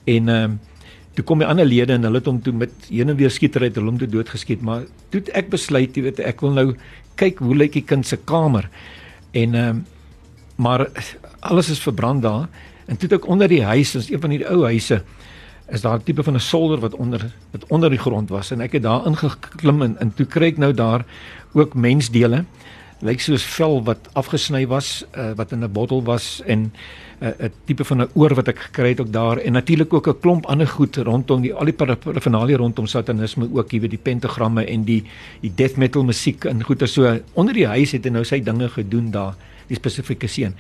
en 0.06 0.30
ehm 0.30 0.58
uh, 0.58 0.73
toe 1.14 1.24
kom 1.24 1.40
die 1.40 1.48
ander 1.48 1.66
lede 1.66 1.94
en 1.94 2.04
hulle 2.04 2.18
het 2.18 2.26
hom 2.26 2.42
toe 2.42 2.54
met 2.54 2.72
heen 2.90 3.10
en 3.10 3.16
weer 3.16 3.32
skietery 3.32 3.70
het 3.70 3.78
hom 3.78 3.98
toe 3.98 4.08
doodgeskiet, 4.08 4.62
maar 4.62 4.86
toe 5.10 5.22
ek 5.34 5.50
besluit, 5.50 5.96
jy 5.96 6.04
weet, 6.04 6.20
ek 6.20 6.42
wil 6.42 6.52
nou 6.52 6.68
kyk 7.16 7.40
hoe 7.40 7.56
lyk 7.56 7.74
die 7.74 7.86
kind 7.86 8.08
se 8.08 8.18
kamer. 8.18 8.70
En 9.32 9.56
ehm 9.56 9.78
uh, 9.78 9.82
maar 10.56 10.86
alles 11.40 11.70
is 11.70 11.80
verbrand 11.82 12.22
daar 12.22 12.48
en 12.86 12.98
toe 12.98 13.10
ek 13.16 13.28
onder 13.28 13.48
die 13.48 13.64
huis, 13.64 13.96
is 13.96 14.12
een 14.12 14.22
van 14.22 14.30
die 14.30 14.44
ou 14.46 14.64
huise 14.64 15.02
is 15.74 15.82
daar 15.82 15.98
'n 15.98 16.04
tipe 16.04 16.24
van 16.24 16.36
'n 16.36 16.40
solder 16.40 16.80
wat 16.80 16.96
onder 16.96 17.34
wat 17.52 17.66
onder 17.68 17.90
die 17.90 18.00
grond 18.00 18.30
was 18.30 18.52
en 18.52 18.62
ek 18.62 18.72
het 18.72 18.84
daar 18.84 19.06
ingeklim 19.06 19.82
en, 19.82 20.00
en 20.00 20.14
toe 20.14 20.26
kry 20.26 20.46
ek 20.46 20.58
nou 20.58 20.74
daar 20.74 21.06
ook 21.54 21.74
mensdele 21.74 22.46
lyk 23.02 23.22
soos 23.22 23.44
vel 23.44 23.84
wat 23.84 24.10
afgesny 24.14 24.68
was 24.68 25.06
uh, 25.18 25.32
wat 25.36 25.52
in 25.52 25.64
'n 25.64 25.72
bottel 25.72 26.04
was 26.04 26.42
en 26.46 26.72
eh, 27.20 27.28
'n 27.28 27.46
uh, 27.46 27.50
tipe 27.66 27.84
van 27.84 28.02
'n 28.02 28.10
oor 28.14 28.36
wat 28.36 28.48
ek 28.48 28.60
gekry 28.60 28.90
het 28.90 29.00
ook 29.00 29.12
daar 29.12 29.38
en 29.38 29.54
natuurlik 29.54 29.94
ook 29.94 30.08
'n 30.08 30.20
klomp 30.20 30.46
ander 30.46 30.68
goed 30.68 30.96
rondom 30.96 31.42
die 31.42 31.54
al 31.54 31.66
die 31.66 31.74
parafinalie 31.74 32.56
rondom 32.56 32.88
satanisme 32.88 33.50
ook 33.54 33.72
hier 33.72 33.82
weet 33.82 33.90
die 33.90 34.04
pentagramme 34.04 34.66
en 34.66 34.84
die 34.84 35.04
die 35.42 35.52
death 35.56 35.78
metal 35.78 36.04
musiek 36.04 36.46
en 36.46 36.64
goeie 36.64 36.88
so 36.88 37.20
onder 37.34 37.54
die 37.54 37.68
huis 37.68 37.92
het 37.92 38.04
hy 38.04 38.10
nou 38.10 38.24
sy 38.24 38.40
dinge 38.44 38.70
gedoen 38.70 39.12
daar 39.12 39.36
die 39.68 39.80
spesifieke 39.80 40.28
seën. 40.28 40.54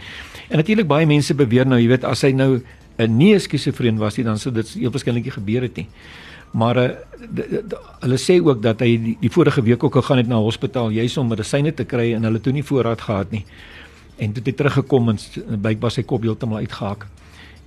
En 0.50 0.58
natuurlik 0.58 0.88
baie 0.88 1.08
mense 1.10 1.36
beweer 1.38 1.68
nou, 1.68 1.80
jy 1.82 1.90
weet, 1.92 2.08
as 2.08 2.24
hy 2.26 2.32
nou 2.32 2.62
'n 2.98 3.18
nie 3.18 3.40
skizofreen 3.40 3.98
was 3.98 4.18
nie, 4.18 4.26
dan 4.26 4.38
sou 4.38 4.54
dit 4.54 4.68
heel 4.78 4.92
waarskynlik 4.92 5.34
gebeur 5.34 5.62
het 5.62 5.76
nie. 5.76 5.88
Maar 6.54 6.78
uh, 6.78 6.90
hulle 8.04 8.20
sê 8.22 8.38
ook 8.42 8.62
dat 8.62 8.84
hy 8.86 8.92
die, 9.02 9.16
die 9.22 9.32
vorige 9.34 9.64
week 9.66 9.84
ook 9.84 9.96
gegaan 9.98 10.22
het 10.22 10.30
na 10.30 10.42
hospitaal 10.42 10.94
juis 10.94 11.18
om 11.18 11.32
medisyne 11.34 11.74
te 11.74 11.86
kry 11.90 12.12
en 12.14 12.28
hulle 12.30 12.42
toe 12.44 12.54
nie 12.54 12.66
voorraad 12.66 13.02
gehad 13.02 13.34
nie. 13.34 13.46
En 14.22 14.34
toe 14.34 14.44
het 14.44 14.52
hy 14.52 14.56
teruggekom 14.60 15.10
en 15.14 15.22
blykbaar 15.64 15.94
sy 15.96 16.04
kop 16.06 16.26
heeltemal 16.28 16.62
uitgehak 16.66 17.08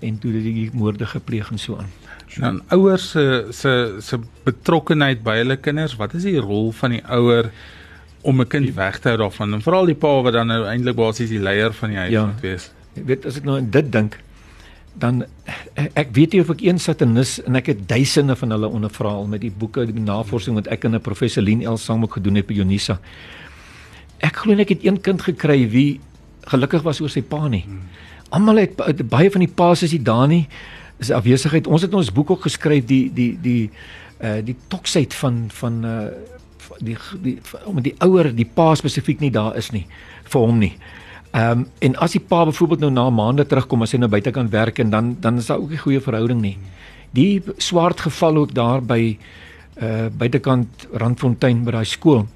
en 0.04 0.18
toe 0.20 0.32
het 0.34 0.44
hy 0.44 0.52
die 0.52 0.68
moorde 0.76 1.08
gepleeg 1.08 1.50
en 1.50 1.58
so 1.60 1.80
aan. 1.80 1.90
Dan 2.36 2.60
ouers 2.74 3.10
se 3.14 3.24
se 3.50 3.72
se 4.04 4.18
betrokkeheid 4.44 5.22
by 5.24 5.38
hulle 5.40 5.56
kinders, 5.56 5.96
wat 5.96 6.14
is 6.18 6.26
die 6.28 6.38
rol 6.42 6.70
van 6.76 6.96
die 6.96 7.02
ouer 7.08 7.50
om 8.22 8.40
'n 8.40 8.46
kind 8.46 8.74
weg 8.74 8.98
te 8.98 9.08
hou 9.08 9.18
daarvan 9.18 9.54
en 9.54 9.62
veral 9.62 9.86
die 9.86 9.94
pa 9.94 10.20
wat 10.22 10.32
dan 10.32 10.46
nou 10.46 10.66
eintlik 10.66 10.96
basies 10.96 11.30
die 11.30 11.40
leier 11.40 11.72
van 11.72 11.90
die 11.90 11.98
huis 11.98 12.12
ja, 12.12 12.26
moet 12.26 12.40
wees. 12.40 12.70
Jy 12.94 13.04
weet 13.04 13.26
as 13.26 13.36
ek 13.36 13.44
nou 13.44 13.56
aan 13.56 13.70
dit 13.70 13.92
dink, 13.92 14.18
dan 14.98 15.24
ek 15.74 16.14
weet 16.16 16.32
nie 16.32 16.40
of 16.40 16.50
ek 16.54 16.62
een 16.64 16.78
satanis 16.80 17.36
en 17.44 17.58
ek 17.58 17.68
het 17.72 17.82
duisende 17.88 18.36
van 18.36 18.54
hulle 18.54 18.68
ondervra 18.68 19.12
al 19.18 19.26
met 19.28 19.42
die 19.44 19.52
boeke 19.52 19.84
die 19.88 20.00
navorsing 20.00 20.56
wat 20.56 20.70
ek 20.72 20.86
en 20.88 20.96
'n 20.96 21.00
professor 21.00 21.42
Lien 21.42 21.62
El 21.62 21.76
saam 21.76 22.02
ook 22.02 22.16
gedoen 22.16 22.34
het 22.34 22.46
by 22.46 22.54
Unisa. 22.60 22.98
Ek 24.18 24.36
glo 24.36 24.56
ek 24.56 24.68
het 24.68 24.84
een 24.84 25.00
kind 25.00 25.22
gekry 25.22 25.68
wie 25.68 26.00
gelukkig 26.46 26.82
was 26.82 27.00
oor 27.00 27.08
sy 27.08 27.22
pa 27.22 27.48
nie. 27.48 27.64
Almal 28.30 28.56
het 28.56 29.08
baie 29.08 29.30
van 29.30 29.40
die 29.40 29.54
pa's 29.54 29.82
is 29.82 29.90
die 29.90 30.02
daar 30.02 30.28
nie 30.28 30.48
is 30.98 31.10
afwesigheid. 31.10 31.66
Ons 31.66 31.82
het 31.82 31.94
ons 31.94 32.12
boek 32.12 32.30
ook 32.30 32.42
geskryf 32.42 32.86
die 32.86 33.10
die 33.12 33.38
die 33.42 33.70
uh 34.22 34.40
die 34.44 34.56
toksheid 34.68 35.14
van 35.14 35.50
van 35.52 35.84
uh 35.84 36.08
die 36.80 36.96
die 37.22 37.38
om 37.64 37.82
die 37.82 37.94
ouer 37.98 38.34
die 38.34 38.48
pa 38.54 38.74
spesifiek 38.74 39.20
nie 39.20 39.30
daar 39.30 39.56
is 39.56 39.70
nie 39.70 39.86
vir 40.24 40.40
hom 40.40 40.58
nie. 40.58 40.72
Ehm 41.36 41.58
um, 41.58 41.66
en 41.78 41.96
as 42.00 42.14
die 42.16 42.20
pa 42.20 42.44
byvoorbeeld 42.48 42.80
nou 42.80 42.90
na 42.90 43.10
maande 43.10 43.44
terugkom 43.46 43.82
as 43.84 43.92
hy 43.92 43.98
nou 44.00 44.08
buite 44.08 44.30
kan 44.32 44.46
werk 44.50 44.78
en 44.80 44.90
dan 44.90 45.16
dan 45.20 45.36
is 45.36 45.46
daar 45.46 45.58
ook 45.60 45.72
'n 45.72 45.84
goeie 45.84 46.00
verhouding 46.00 46.40
nie. 46.40 46.56
Die 47.12 47.42
swart 47.56 48.00
geval 48.00 48.36
ook 48.36 48.54
daar 48.54 48.80
by 48.82 49.18
uh 49.82 50.06
buitekant 50.18 50.86
Randfontein 50.92 51.64
by 51.64 51.70
daai 51.70 51.84
skool. 51.84 52.26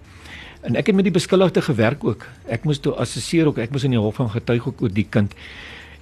En 0.60 0.76
ek 0.76 0.86
het 0.86 0.94
met 0.96 1.04
die 1.04 1.12
beskuldigde 1.12 1.62
gewerk 1.62 2.04
ook. 2.04 2.26
Ek 2.46 2.64
moes 2.64 2.78
toe 2.78 2.92
assesseer 2.92 3.46
ook. 3.46 3.58
Ek 3.58 3.70
moes 3.70 3.84
in 3.84 3.90
die 3.90 3.98
hof 3.98 4.14
van 4.14 4.30
getuig 4.30 4.66
ook 4.66 4.82
oor 4.82 4.92
die 4.92 5.06
kind. 5.10 5.34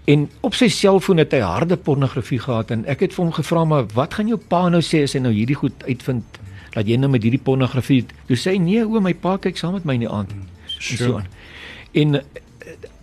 En 0.05 0.29
op 0.41 0.55
sy 0.55 0.69
selfoon 0.69 1.19
het 1.19 1.33
hy 1.33 1.39
harde 1.39 1.77
pornografie 1.77 2.39
gehad 2.39 2.71
en 2.71 2.85
ek 2.87 3.01
het 3.01 3.15
vir 3.15 3.25
hom 3.25 3.33
gevra 3.33 3.65
maar 3.65 3.87
wat 3.95 4.15
gaan 4.15 4.29
jou 4.29 4.41
pa 4.49 4.69
nou 4.69 4.81
sê 4.83 5.03
as 5.03 5.13
hy 5.13 5.21
nou 5.21 5.33
hierdie 5.33 5.57
goed 5.57 5.85
uitvind 5.85 6.25
dat 6.75 6.87
jy 6.87 6.97
nou 6.97 7.11
met 7.11 7.23
hierdie 7.23 7.43
pornografie? 7.45 8.07
Toe 8.27 8.37
sê 8.37 8.51
hy 8.51 8.59
nee, 8.59 8.85
o 8.85 9.01
my 9.01 9.15
pa 9.15 9.37
kyk 9.39 9.57
saam 9.57 9.73
met 9.73 9.85
my 9.85 9.95
in 9.95 10.01
die 10.01 10.11
aand. 10.11 10.35
Sure. 10.67 10.99
En 10.99 10.99
so 10.99 11.17
aan. 11.17 11.27
En 11.93 12.21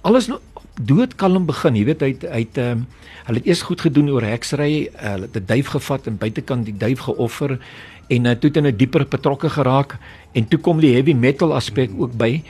alles 0.06 0.30
nou 0.30 0.40
doodkalm 0.76 1.48
begin. 1.50 1.78
Jy 1.80 1.86
weet 1.90 2.04
hy 2.04 2.12
het 2.14 2.28
hy 2.30 2.44
het 2.46 2.62
ehm 2.62 2.84
um, 2.84 2.86
hulle 3.26 3.42
het 3.42 3.48
eers 3.50 3.64
goed 3.66 3.82
gedoen 3.82 4.12
oor 4.14 4.22
heksery. 4.22 4.88
Hulle 5.02 5.26
het 5.26 5.38
'n 5.38 5.46
duif 5.46 5.68
gevat 5.74 6.08
en 6.08 6.18
buitekant 6.18 6.66
die 6.66 6.78
duif 6.78 7.00
geoffer 7.08 7.58
en 8.08 8.26
uh, 8.26 8.32
toe 8.38 8.50
het 8.50 8.56
hulle 8.56 8.76
dieper 8.76 9.06
betrokke 9.10 9.50
geraak 9.50 9.98
en 10.34 10.48
toe 10.48 10.60
kom 10.60 10.80
die 10.80 10.94
heavy 10.94 11.14
metal 11.14 11.56
aspek 11.56 11.90
ook 11.98 12.14
by 12.18 12.44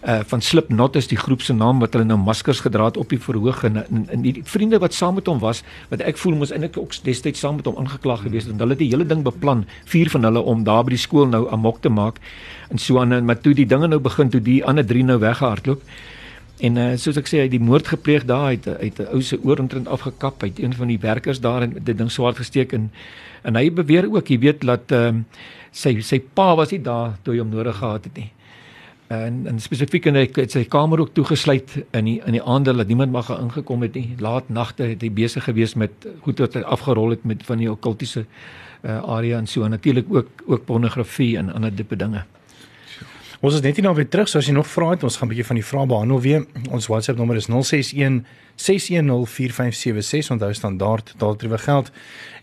uh 0.00 0.20
van 0.24 0.40
Slipknot 0.40 0.96
is 0.96 1.08
die 1.08 1.18
groep 1.18 1.42
se 1.42 1.52
naam 1.52 1.80
wat 1.80 1.92
hulle 1.92 2.06
nou 2.08 2.16
maskers 2.18 2.60
gedra 2.64 2.84
het 2.84 2.96
op 2.96 3.08
die 3.08 3.18
verhoog 3.20 3.64
en 3.64 3.76
en, 3.76 4.06
en 4.08 4.22
die 4.22 4.40
vriende 4.44 4.78
wat 4.78 4.94
saam 4.94 5.14
met 5.14 5.26
hom 5.26 5.38
was 5.38 5.62
wat 5.90 6.00
ek 6.00 6.16
voel 6.16 6.38
moes 6.40 6.52
eintlik 6.52 6.78
ook 6.78 6.94
destyds 7.04 7.40
saam 7.40 7.56
met 7.56 7.66
hom 7.68 7.76
aangekla 7.76 8.16
gewees 8.16 8.46
het 8.46 8.52
en 8.52 8.62
hulle 8.64 8.70
het 8.70 8.78
die 8.78 8.88
hele 8.88 9.04
ding 9.04 9.22
beplan 9.22 9.66
vier 9.84 10.10
van 10.10 10.24
hulle 10.24 10.40
om 10.40 10.64
daar 10.64 10.84
by 10.84 10.94
die 10.96 11.02
skool 11.04 11.28
nou 11.28 11.42
amok 11.52 11.82
te 11.82 11.92
maak 11.92 12.16
en 12.70 12.78
so 12.78 13.00
aan 13.00 13.24
maar 13.24 13.40
toe 13.40 13.52
die 13.54 13.66
dinge 13.66 13.88
nou 13.88 14.00
begin 14.00 14.30
toe 14.30 14.40
die 14.40 14.64
ander 14.64 14.86
drie 14.86 15.04
nou 15.04 15.18
weggehardloop 15.18 15.82
En 16.60 16.76
uh, 16.76 16.90
soos 17.00 17.16
ek 17.16 17.28
sê, 17.30 17.38
hy 17.40 17.46
het 17.48 17.54
die 17.54 17.62
moord 17.62 17.88
gepleeg 17.88 18.26
daar, 18.28 18.50
hy 18.52 18.58
het 18.90 19.00
'n 19.00 19.08
ou 19.14 19.22
se 19.22 19.38
ooromtrent 19.42 19.88
afgekap, 19.88 20.42
hy 20.42 20.48
het 20.48 20.58
een 20.60 20.74
van 20.76 20.88
die 20.88 20.98
werkers 21.00 21.40
daar 21.40 21.62
en 21.62 21.72
dit 21.78 21.96
ding 21.98 22.10
swart 22.10 22.36
gesteek 22.36 22.72
en 22.72 22.90
en 23.42 23.56
hy 23.56 23.70
beweer 23.72 24.04
ook, 24.04 24.28
jy 24.28 24.38
weet, 24.38 24.60
dat 24.60 24.92
ehm 24.92 25.16
uh, 25.16 25.24
sy 25.72 26.00
sy 26.00 26.18
pa 26.20 26.54
was 26.56 26.70
nie 26.70 26.82
daar 26.82 27.16
toe 27.22 27.34
hy 27.34 27.40
hom 27.40 27.50
nodig 27.50 27.76
gehad 27.76 28.04
het 28.04 28.16
nie. 28.16 28.30
En 29.10 29.46
en 29.46 29.60
spesifiek 29.60 30.06
en 30.06 30.14
hy 30.14 30.28
het 30.36 30.52
sy 30.52 30.64
kamer 30.70 31.00
ook 31.00 31.14
toegesluit 31.14 31.72
in 31.98 32.04
die 32.04 32.20
in 32.26 32.36
die 32.36 32.42
aande 32.42 32.74
dat 32.76 32.86
niemand 32.86 33.12
mag 33.12 33.30
ingekom 33.34 33.82
het 33.82 33.94
nie. 33.94 34.14
Laat 34.18 34.48
nagte 34.48 34.82
het 34.82 35.02
hy 35.02 35.10
besig 35.10 35.44
gewees 35.44 35.74
met 35.74 35.90
goed 36.22 36.38
wat 36.38 36.54
hy 36.54 36.60
afgerol 36.62 37.10
het 37.10 37.24
met 37.24 37.42
van 37.42 37.58
die 37.58 37.70
okkultiese 37.70 38.26
uh, 38.84 39.00
area 39.02 39.38
en 39.38 39.46
so 39.46 39.64
en 39.64 39.70
natuurlik 39.70 40.06
ook 40.10 40.44
ook 40.46 40.64
pornografie 40.64 41.36
en 41.38 41.52
ander 41.52 41.74
tipe 41.74 41.96
dinge. 41.96 42.22
Ons 43.40 43.54
is 43.56 43.62
net 43.64 43.78
hier 43.78 43.86
nou 43.86 43.94
weer 43.96 44.04
terug, 44.04 44.28
so 44.28 44.36
as 44.36 44.44
jy 44.50 44.52
nog 44.52 44.66
vrae 44.68 44.90
het, 44.92 45.04
ons 45.06 45.14
gaan 45.16 45.24
'n 45.24 45.32
bietjie 45.32 45.48
van 45.48 45.56
die 45.56 45.64
vrae 45.64 45.88
behandel 45.88 46.20
weer. 46.20 46.44
Ons 46.70 46.92
WhatsApp 46.92 47.18
nommer 47.18 47.36
is 47.36 47.48
061 47.48 48.20
6104576. 48.56 50.30
Onthou 50.30 50.52
standaard 50.52 51.14
taaltrewe 51.16 51.58
geld. 51.58 51.90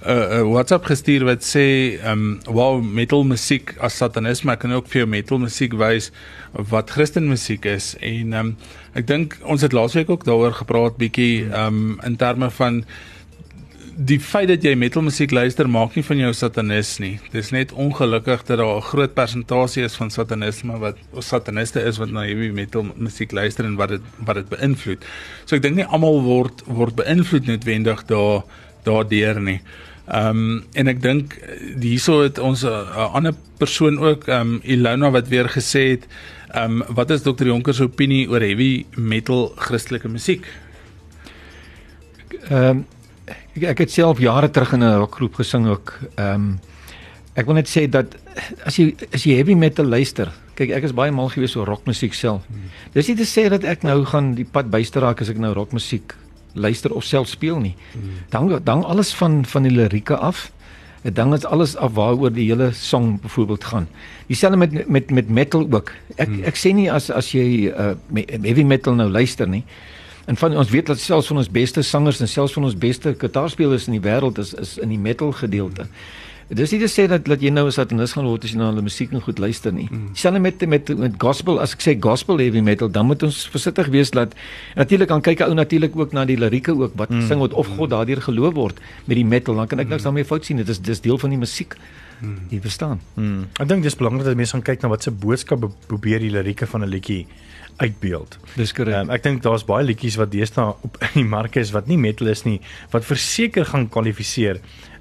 'n 0.00 0.08
uh, 0.08 0.38
uh, 0.38 0.42
WhatsApp 0.48 0.84
gestuur 0.88 1.24
wat 1.28 1.44
sê 1.44 1.98
ehm 2.00 2.12
um, 2.12 2.38
wow 2.48 2.80
metal 2.80 3.24
musiek 3.24 3.74
as 3.84 3.96
satanisme 4.00 4.56
kan 4.56 4.72
ook 4.72 4.88
vir 4.88 5.02
jou 5.02 5.08
metal 5.08 5.38
musiek 5.38 5.76
wys 5.76 6.08
wat 6.52 6.90
Christen 6.90 7.28
musiek 7.28 7.64
is 7.64 7.96
en 8.00 8.32
ehm 8.32 8.46
um, 8.46 8.56
ek 8.94 9.06
dink 9.06 9.36
ons 9.44 9.60
het 9.60 9.76
laasweek 9.76 10.08
ook 10.10 10.24
daaroor 10.24 10.56
gepraat 10.56 10.96
bietjie 10.96 11.50
ehm 11.50 11.66
um, 11.66 11.98
in 12.04 12.16
terme 12.16 12.50
van 12.50 12.84
die 14.00 14.16
feit 14.20 14.48
dat 14.48 14.64
jy 14.64 14.72
metal 14.78 15.02
musiek 15.04 15.32
luister 15.36 15.68
maak 15.68 15.92
nie 15.96 16.04
van 16.06 16.20
jou 16.22 16.30
satanis 16.32 16.94
nie. 17.02 17.18
Dis 17.34 17.50
net 17.52 17.72
ongelukkig 17.72 18.46
dat 18.48 18.58
daar 18.58 18.76
'n 18.76 18.88
groot 18.88 19.14
persentasie 19.14 19.84
is 19.84 19.96
van 19.96 20.10
satanisme 20.10 20.78
wat 20.78 20.96
of 21.12 21.24
sataniste 21.24 21.80
is 21.84 21.98
wat 21.98 22.10
na 22.10 22.20
heavy 22.20 22.48
metal 22.50 22.86
musiek 22.96 23.32
luister 23.32 23.64
en 23.64 23.76
wat 23.76 23.88
dit 23.88 24.00
wat 24.24 24.34
dit 24.34 24.48
beïnvloed. 24.48 25.04
So 25.44 25.56
ek 25.56 25.62
dink 25.62 25.76
nie 25.76 25.84
almal 25.84 26.22
word 26.22 26.62
word 26.66 26.96
beïnvloed 26.96 27.46
noodwendig 27.46 28.06
daar 28.06 28.42
daardeur 28.84 29.40
nie. 29.40 29.60
Ehm 30.10 30.28
um, 30.28 30.62
en 30.74 30.90
ek 30.90 31.02
dink 31.02 31.36
hierso 31.78 32.22
het 32.24 32.38
ons 32.42 32.64
'n 32.64 32.66
uh, 32.66 33.14
ander 33.14 33.34
persoon 33.58 33.98
ook 33.98 34.26
ehm 34.26 34.54
um, 34.54 34.60
Ilona 34.62 35.10
wat 35.10 35.28
weer 35.28 35.48
gesê 35.48 35.82
het 35.94 36.06
ehm 36.50 36.82
um, 36.82 36.94
wat 36.94 37.10
is 37.10 37.22
dokter 37.22 37.46
Jonker 37.46 37.74
se 37.74 37.82
opinie 37.82 38.28
oor 38.28 38.40
heavy 38.40 38.86
metal 38.96 39.52
Christelike 39.56 40.08
musiek? 40.08 40.46
Ehm 42.50 42.82
um, 42.82 42.86
ek, 43.54 43.62
ek 43.62 43.78
het 43.78 43.90
self 43.90 44.18
jare 44.18 44.50
terug 44.50 44.72
in 44.72 44.82
'n 44.82 44.98
rockgroep 44.98 45.34
gesing 45.34 45.66
ook. 45.66 45.98
Ehm 46.16 46.34
um, 46.34 46.58
ek 47.34 47.46
wil 47.46 47.54
net 47.54 47.68
sê 47.68 47.86
dat 47.88 48.16
as 48.64 48.76
jy 48.76 48.94
as 49.14 49.22
jy 49.22 49.36
heavy 49.36 49.54
metal 49.54 49.86
luister, 49.86 50.32
kyk 50.54 50.70
ek 50.70 50.84
is 50.84 50.92
baie 50.92 51.12
mal 51.12 51.28
gewees 51.28 51.54
oor 51.56 51.66
rockmusiek 51.66 52.14
self. 52.14 52.42
Hmm. 52.48 52.70
Dis 52.92 53.06
nie 53.08 53.16
te 53.16 53.28
sê 53.28 53.48
dat 53.48 53.64
ek 53.64 53.82
nou 53.82 54.04
gaan 54.04 54.34
die 54.34 54.44
pad 54.44 54.70
byster 54.70 55.02
raak 55.02 55.20
as 55.20 55.30
ek 55.30 55.38
nou 55.38 55.54
rockmusiek 55.54 56.14
luister 56.52 56.94
of 56.94 57.04
self 57.04 57.28
speel 57.28 57.58
nie. 57.58 57.74
Dan 58.28 58.60
dan 58.64 58.84
alles 58.84 59.14
van 59.14 59.44
van 59.44 59.62
die 59.62 59.72
lirieke 59.72 60.16
af. 60.16 60.50
Dit 61.02 61.16
dan 61.16 61.34
is 61.34 61.44
alles 61.44 61.76
af 61.76 61.92
waaroor 61.92 62.32
die 62.32 62.48
hele 62.48 62.72
song 62.72 63.20
byvoorbeeld 63.20 63.64
gaan. 63.64 63.88
Dieselfde 64.26 64.56
met 64.56 64.88
met 64.88 65.10
met 65.10 65.28
metal 65.28 65.66
ook. 65.70 65.92
Ek 66.16 66.28
hmm. 66.28 66.44
ek 66.44 66.56
sê 66.56 66.74
nie 66.74 66.92
as 66.92 67.10
as 67.10 67.32
jy 67.32 67.72
uh, 67.72 67.94
heavy 68.42 68.62
metal 68.62 68.94
nou 68.94 69.10
luister 69.10 69.48
nie. 69.48 69.64
En 70.26 70.36
van 70.36 70.56
ons 70.56 70.70
weet 70.70 70.86
dat 70.86 71.00
selfs 71.00 71.26
van 71.26 71.36
ons 71.36 71.50
beste 71.50 71.82
sangers 71.82 72.20
en 72.20 72.28
selfs 72.28 72.52
van 72.52 72.64
ons 72.64 72.78
beste 72.78 73.14
gitaarspelers 73.18 73.86
in 73.86 73.98
die 73.98 74.04
wêreld 74.04 74.38
is 74.38 74.54
is 74.54 74.78
in 74.78 74.88
die 74.88 74.98
metal 74.98 75.32
gedeelte. 75.32 75.82
Hmm. 75.82 76.28
Dis 76.50 76.72
nie 76.74 76.80
te 76.82 76.88
sê 76.90 77.04
dat 77.06 77.28
dat 77.30 77.42
jy 77.42 77.50
nou 77.54 77.66
'n 77.66 77.72
satanis 77.72 78.12
gaan 78.12 78.26
word 78.26 78.44
as 78.44 78.50
jy 78.50 78.58
na 78.58 78.70
hulle 78.70 78.82
musiek 78.82 79.12
en 79.12 79.20
goed 79.22 79.38
luister 79.38 79.72
nie. 79.72 79.86
Mm. 79.90 80.14
Selfs 80.14 80.40
met 80.40 80.66
met 80.66 80.98
met 80.98 81.14
gospel, 81.16 81.60
as 81.60 81.74
ek 81.74 81.80
sê 81.80 81.94
gospel 82.00 82.38
heavy 82.38 82.60
metal, 82.60 82.88
dan 82.90 83.06
moet 83.06 83.22
ons 83.22 83.48
versigtig 83.48 83.86
wees 83.86 84.10
dat 84.10 84.34
natuurlik 84.74 85.08
kan 85.08 85.22
kyk 85.22 85.40
ou 85.40 85.54
natuurlik 85.54 85.96
ook 85.96 86.12
na 86.12 86.24
die 86.24 86.36
lirieke 86.36 86.74
ook 86.74 86.92
wat 86.96 87.10
mm. 87.10 87.28
sing 87.28 87.38
word 87.38 87.52
of 87.52 87.68
God 87.76 87.90
daardeur 87.90 88.20
geloof 88.20 88.54
word 88.54 88.80
met 89.06 89.16
die 89.16 89.24
metal, 89.24 89.54
dan 89.54 89.66
kan 89.68 89.78
ek 89.78 89.86
mm. 89.86 89.90
niks 89.92 90.02
daarmee 90.02 90.24
fout 90.24 90.44
sien. 90.44 90.56
Dit 90.56 90.68
is 90.68 90.80
dis 90.80 91.00
deel 91.00 91.18
van 91.18 91.30
die 91.30 91.38
musiek. 91.38 91.76
Mm. 92.20 92.38
Jy 92.50 92.60
verstaan. 92.60 93.00
Mm. 93.14 93.46
Ek 93.60 93.68
dink 93.68 93.82
dis 93.82 93.96
belangrik 93.96 94.24
dat 94.24 94.36
mense 94.36 94.52
gaan 94.52 94.62
kyk 94.62 94.82
na 94.82 94.88
wat 94.88 95.02
se 95.02 95.10
boodskap 95.10 95.70
probeer 95.86 96.18
die 96.18 96.30
lirieke 96.30 96.66
van 96.66 96.82
'n 96.82 96.90
liedjie 96.90 97.26
uitbeeld. 97.80 98.38
Dis 98.56 98.72
korrek. 98.76 98.98
Um, 99.00 99.10
ek 99.14 99.22
dink 99.24 99.42
daar's 99.44 99.64
baie 99.64 99.84
liedjies 99.84 100.18
wat 100.20 100.32
deesdae 100.32 100.74
op 100.84 100.98
in 101.00 101.14
die 101.22 101.28
mark 101.28 101.56
is 101.56 101.72
wat 101.76 101.88
nie 101.90 101.98
metal 102.00 102.28
is 102.32 102.44
nie, 102.44 102.60
wat 102.92 103.06
verseker 103.08 103.64
gaan 103.64 103.88
kwalifiseer 103.88 104.60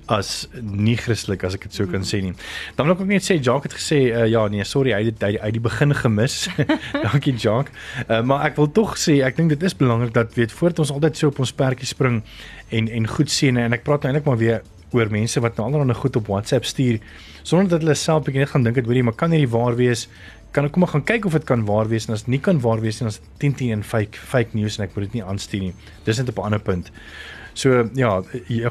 as 0.09 0.47
nie 0.61 0.95
Christelik 0.97 1.43
as 1.45 1.55
ek 1.57 1.67
dit 1.67 1.77
so 1.77 1.85
kan 1.89 2.05
sê 2.07 2.21
nie. 2.25 2.33
Dan 2.77 2.87
wil 2.87 2.95
ek 2.95 3.03
ook 3.03 3.11
net 3.11 3.25
sê 3.25 3.37
Jacques 3.37 3.69
het 3.69 3.77
gesê 3.77 3.99
uh, 4.09 4.25
ja 4.29 4.47
nee 4.49 4.65
sorry 4.65 4.95
hy 4.95 5.03
het 5.11 5.23
uit 5.23 5.53
die 5.55 5.63
begin 5.63 5.93
gemis. 5.95 6.41
Dankie 7.05 7.35
Jacques. 7.37 7.75
Uh, 8.07 8.23
maar 8.25 8.47
ek 8.49 8.57
wil 8.59 8.71
tog 8.73 8.97
sê 9.01 9.19
ek 9.25 9.37
dink 9.37 9.53
dit 9.53 9.67
is 9.69 9.77
belangrik 9.77 10.15
dat 10.17 10.33
weet 10.39 10.55
voordat 10.55 10.81
ons 10.85 10.95
altyd 10.97 11.21
so 11.21 11.33
op 11.33 11.43
ons 11.45 11.53
pertjie 11.53 11.89
spring 11.89 12.21
en 12.73 12.89
en 12.89 13.09
goed 13.09 13.31
sien 13.33 13.57
en 13.61 13.77
ek 13.77 13.85
praat 13.85 14.05
nou 14.05 14.13
eintlik 14.13 14.29
maar 14.29 14.41
weer 14.41 14.65
oor 14.97 15.11
mense 15.13 15.41
wat 15.45 15.57
nou 15.57 15.67
allerhande 15.69 15.93
goed 15.93 16.17
op 16.17 16.29
WhatsApp 16.33 16.65
stuur 16.65 16.97
sonder 17.45 17.69
dat 17.69 17.85
hulle 17.85 17.97
self 17.97 18.25
bietjie 18.25 18.41
net 18.41 18.53
gaan 18.53 18.65
dink 18.65 18.79
het 18.81 18.89
hoorie 18.89 19.05
maar 19.05 19.17
kan 19.17 19.33
hierdie 19.33 19.51
waar 19.53 19.77
wees? 19.77 20.07
Kan 20.55 20.65
ek 20.65 20.73
kom 20.73 20.81
maar 20.81 20.95
gaan 20.95 21.05
kyk 21.05 21.27
of 21.29 21.35
dit 21.37 21.45
kan 21.45 21.61
waar 21.67 21.89
wees 21.91 22.09
en 22.09 22.15
as 22.17 22.25
dit 22.25 22.33
nie 22.33 22.41
kan 22.41 22.57
waar 22.63 22.81
wees 22.81 22.97
dan 23.01 23.11
is 23.11 23.21
10 23.43 23.59
10 23.61 23.83
fake 23.85 24.17
fake 24.17 24.57
news 24.57 24.79
en 24.79 24.87
ek 24.87 24.95
moet 24.95 25.05
dit 25.05 25.19
nie 25.19 25.25
aanstuur 25.25 25.67
nie. 25.69 25.75
Dis 26.09 26.17
net 26.17 26.33
op 26.33 26.41
'n 26.41 26.49
ander 26.49 26.63
punt. 26.71 26.89
So 27.59 27.89
ja, 27.93 28.23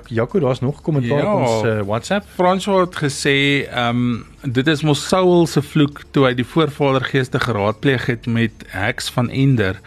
Jaco, 0.07 0.39
daar's 0.41 0.61
nog 0.61 0.81
kommentaar 0.83 1.19
ja, 1.23 1.35
op 1.35 1.41
ons 1.41 1.65
uh, 1.65 1.81
WhatsApp. 1.81 2.27
François 2.35 2.87
het 2.87 2.97
gesê, 2.97 3.37
ehm 3.69 4.05
um, 4.43 4.53
dit 4.55 4.67
is 4.67 4.83
mos 4.83 5.03
Saul 5.09 5.47
se 5.47 5.61
vloek 5.63 6.07
toe 6.11 6.25
hy 6.25 6.33
die 6.39 6.47
voorvadergeeste 6.47 7.41
geraadpleeg 7.43 8.07
het 8.09 8.27
met 8.27 8.65
Hex 8.73 9.11
van 9.13 9.29
Ender. 9.29 9.81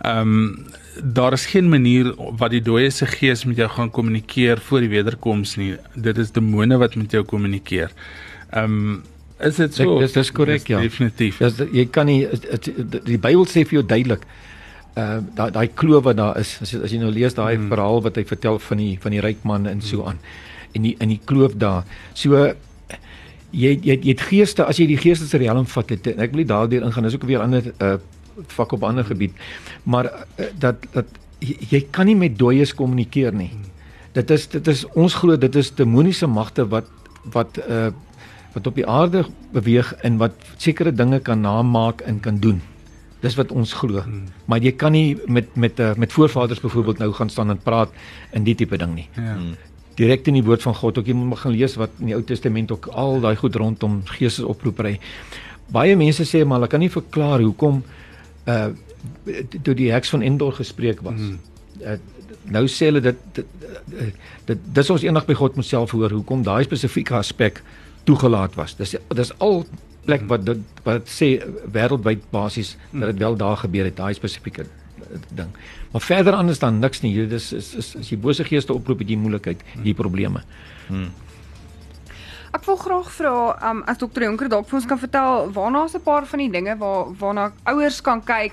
Ehm 0.00 0.18
um, 0.18 0.70
daar 1.02 1.32
is 1.32 1.46
geen 1.46 1.68
manier 1.68 2.10
wat 2.36 2.50
die 2.52 2.60
dooie 2.60 2.90
se 2.90 3.06
gees 3.06 3.44
met 3.48 3.56
jou 3.56 3.68
gaan 3.70 3.90
kommunikeer 3.90 4.60
voor 4.60 4.82
die 4.84 4.90
wederkoms 4.90 5.54
nie. 5.56 5.76
Dit 5.94 6.18
is 6.18 6.34
demone 6.34 6.76
wat 6.82 6.98
met 6.98 7.14
jou 7.14 7.22
kommunikeer. 7.24 7.94
Ehm 8.50 8.64
um, 8.64 9.02
is 9.38 9.56
dit 9.56 9.74
so? 9.74 10.00
Dis 10.02 10.18
dis 10.18 10.32
korrek 10.32 10.66
ja. 10.66 10.80
Definitief. 10.82 11.38
Dis 11.38 11.62
jy 11.70 11.86
kan 11.86 12.10
nie 12.10 12.26
die 13.06 13.18
Bybel 13.22 13.46
sê 13.46 13.62
vir 13.62 13.78
jou 13.78 13.86
duidelik 13.86 14.26
uh 14.96 15.20
daai 15.36 15.50
daai 15.50 15.68
kloof 15.72 16.04
wat 16.04 16.16
daar 16.16 16.38
is 16.40 16.58
as 16.60 16.72
jy, 16.74 16.82
as 16.84 16.92
jy 16.92 16.98
nou 17.00 17.10
lees 17.10 17.34
daai 17.34 17.54
hmm. 17.56 17.70
verhaal 17.72 18.02
wat 18.04 18.18
hy 18.20 18.24
vertel 18.28 18.58
van 18.60 18.82
die 18.82 18.98
van 19.00 19.14
die 19.14 19.22
ryk 19.24 19.44
man 19.48 19.66
en 19.66 19.80
so 19.80 20.04
aan 20.08 20.18
en 20.76 20.86
die 20.88 20.96
in 21.00 21.12
die 21.12 21.20
kloof 21.24 21.56
daar. 21.60 21.84
So 22.14 22.36
jy 23.52 23.72
jy 23.80 23.96
jy 23.96 24.10
het 24.10 24.24
geeste 24.28 24.66
as 24.68 24.80
jy 24.80 24.86
die 24.90 25.00
geestelike 25.00 25.40
riem 25.44 25.68
vat 25.68 25.94
het 25.94 26.06
ek 26.12 26.32
wil 26.32 26.42
nie 26.42 26.48
daardeur 26.48 26.84
ingaan 26.88 27.08
dis 27.08 27.16
ook 27.16 27.28
weer 27.28 27.44
ander 27.44 27.72
uh 27.80 27.96
vak 28.48 28.72
op 28.72 28.84
ander 28.88 29.04
gebied 29.04 29.32
maar 29.84 30.06
uh, 30.08 30.46
dat 30.58 30.84
dat 30.92 31.08
jy, 31.40 31.56
jy 31.70 31.80
kan 31.90 32.08
nie 32.08 32.16
met 32.16 32.38
dooies 32.38 32.72
kommunikeer 32.74 33.34
nie. 33.36 33.50
Dit 34.16 34.30
is 34.30 34.46
dit 34.48 34.68
is 34.68 34.84
ons 34.92 35.14
glo 35.14 35.36
dit 35.36 35.56
is 35.56 35.72
demoniese 35.76 36.26
magte 36.26 36.68
wat 36.68 36.88
wat 37.32 37.60
uh 37.68 37.90
wat 38.52 38.66
op 38.68 38.76
die 38.76 38.84
aarde 38.88 39.24
beweeg 39.52 39.94
en 40.04 40.18
wat 40.20 40.36
sekere 40.60 40.92
dinge 40.92 41.20
kan 41.24 41.40
namaak 41.40 42.04
en 42.04 42.20
kan 42.20 42.36
doen 42.36 42.60
Dis 43.22 43.36
wat 43.38 43.52
ons 43.54 43.72
glo. 43.78 44.02
Hmm. 44.02 44.24
Maar 44.50 44.64
jy 44.64 44.72
kan 44.78 44.94
nie 44.94 45.16
met 45.26 45.52
met 45.54 45.80
uh, 45.80 45.92
met 45.94 46.12
voorvaders 46.12 46.60
byvoorbeeld 46.60 46.98
nou 46.98 47.12
gaan 47.12 47.30
staan 47.30 47.50
en 47.54 47.60
praat 47.62 47.92
in 48.32 48.44
die 48.44 48.54
tipe 48.58 48.76
ding 48.76 48.94
nie. 48.94 49.08
Ja. 49.14 49.36
Hmm. 49.36 49.54
Direk 49.98 50.26
in 50.26 50.38
die 50.38 50.44
woord 50.44 50.62
van 50.64 50.74
God, 50.74 50.98
ook 50.98 51.06
jy 51.06 51.14
moet 51.14 51.28
maar 51.28 51.42
gaan 51.42 51.52
lees 51.52 51.76
wat 51.76 51.90
in 52.00 52.10
die 52.10 52.16
Ou 52.16 52.22
Testament 52.24 52.72
ook 52.72 52.86
al 52.86 53.20
daai 53.20 53.36
goed 53.36 53.54
rondom 53.60 54.00
geestesoproepery. 54.08 54.96
Baie 55.72 55.96
mense 55.96 56.24
sê 56.28 56.42
maar 56.44 56.58
hulle 56.58 56.70
kan 56.72 56.82
nie 56.82 56.90
verklaar 56.92 57.44
hoekom 57.44 57.84
uh 58.48 58.72
toe 59.62 59.74
die 59.74 59.90
heks 59.90 60.12
van 60.14 60.22
Endor 60.22 60.52
gespreek 60.54 61.00
was. 61.02 61.18
Hmm. 61.18 61.38
Uh, 61.82 61.96
nou 62.50 62.66
sê 62.70 62.88
hulle 62.90 63.02
dit 63.02 63.22
dit, 63.34 63.46
dit, 63.90 64.20
dit 64.50 64.66
dis 64.78 64.90
ons 64.94 65.04
eendag 65.06 65.26
by 65.28 65.36
God 65.38 65.58
myself 65.58 65.94
hoor 65.94 66.12
hoekom 66.14 66.44
daai 66.46 66.62
spesifieke 66.66 67.14
aspek 67.18 67.62
toegelaat 68.08 68.54
was. 68.58 68.74
Dis 68.78 68.96
dis 69.14 69.32
al 69.38 69.62
plek 70.04 70.22
wat 70.30 70.46
dit 70.46 70.84
wat 70.84 71.08
sê 71.08 71.34
wêreldwyd 71.72 72.22
basies 72.30 72.76
dat 72.90 73.12
dit 73.12 73.18
wel 73.18 73.36
daar 73.36 73.56
gebeur 73.56 73.84
het 73.84 73.96
daai 73.96 74.14
spesifieke 74.14 74.66
ding. 75.28 75.50
Maar 75.92 76.00
verder 76.00 76.32
anders 76.32 76.58
dan 76.58 76.78
niks 76.78 77.00
nie. 77.00 77.14
Dit 77.16 77.32
is 77.32 77.52
is 77.52 77.74
is 77.74 77.96
as 77.96 78.10
jy 78.10 78.18
bose 78.18 78.44
geeste 78.44 78.72
oproep 78.72 78.98
het 79.04 79.10
jy 79.10 79.16
moeilikheid, 79.16 79.62
jy 79.82 79.94
probleme. 79.94 80.42
Hmm. 80.88 81.10
Ek 82.52 82.64
wil 82.68 82.76
graag 82.76 83.08
vra 83.16 83.34
um, 83.70 83.82
as 83.88 84.00
dokter 84.00 84.26
Jonker 84.26 84.48
dalk 84.52 84.68
vir 84.68 84.76
ons 84.76 84.88
kan 84.88 84.98
vertel 85.00 85.52
waarna 85.52 85.84
is 85.88 85.94
'n 85.96 86.04
paar 86.04 86.26
van 86.26 86.38
die 86.38 86.50
dinge 86.50 86.76
waar 86.76 87.12
waarna 87.18 87.52
ouers 87.64 88.00
kan 88.00 88.24
kyk 88.24 88.52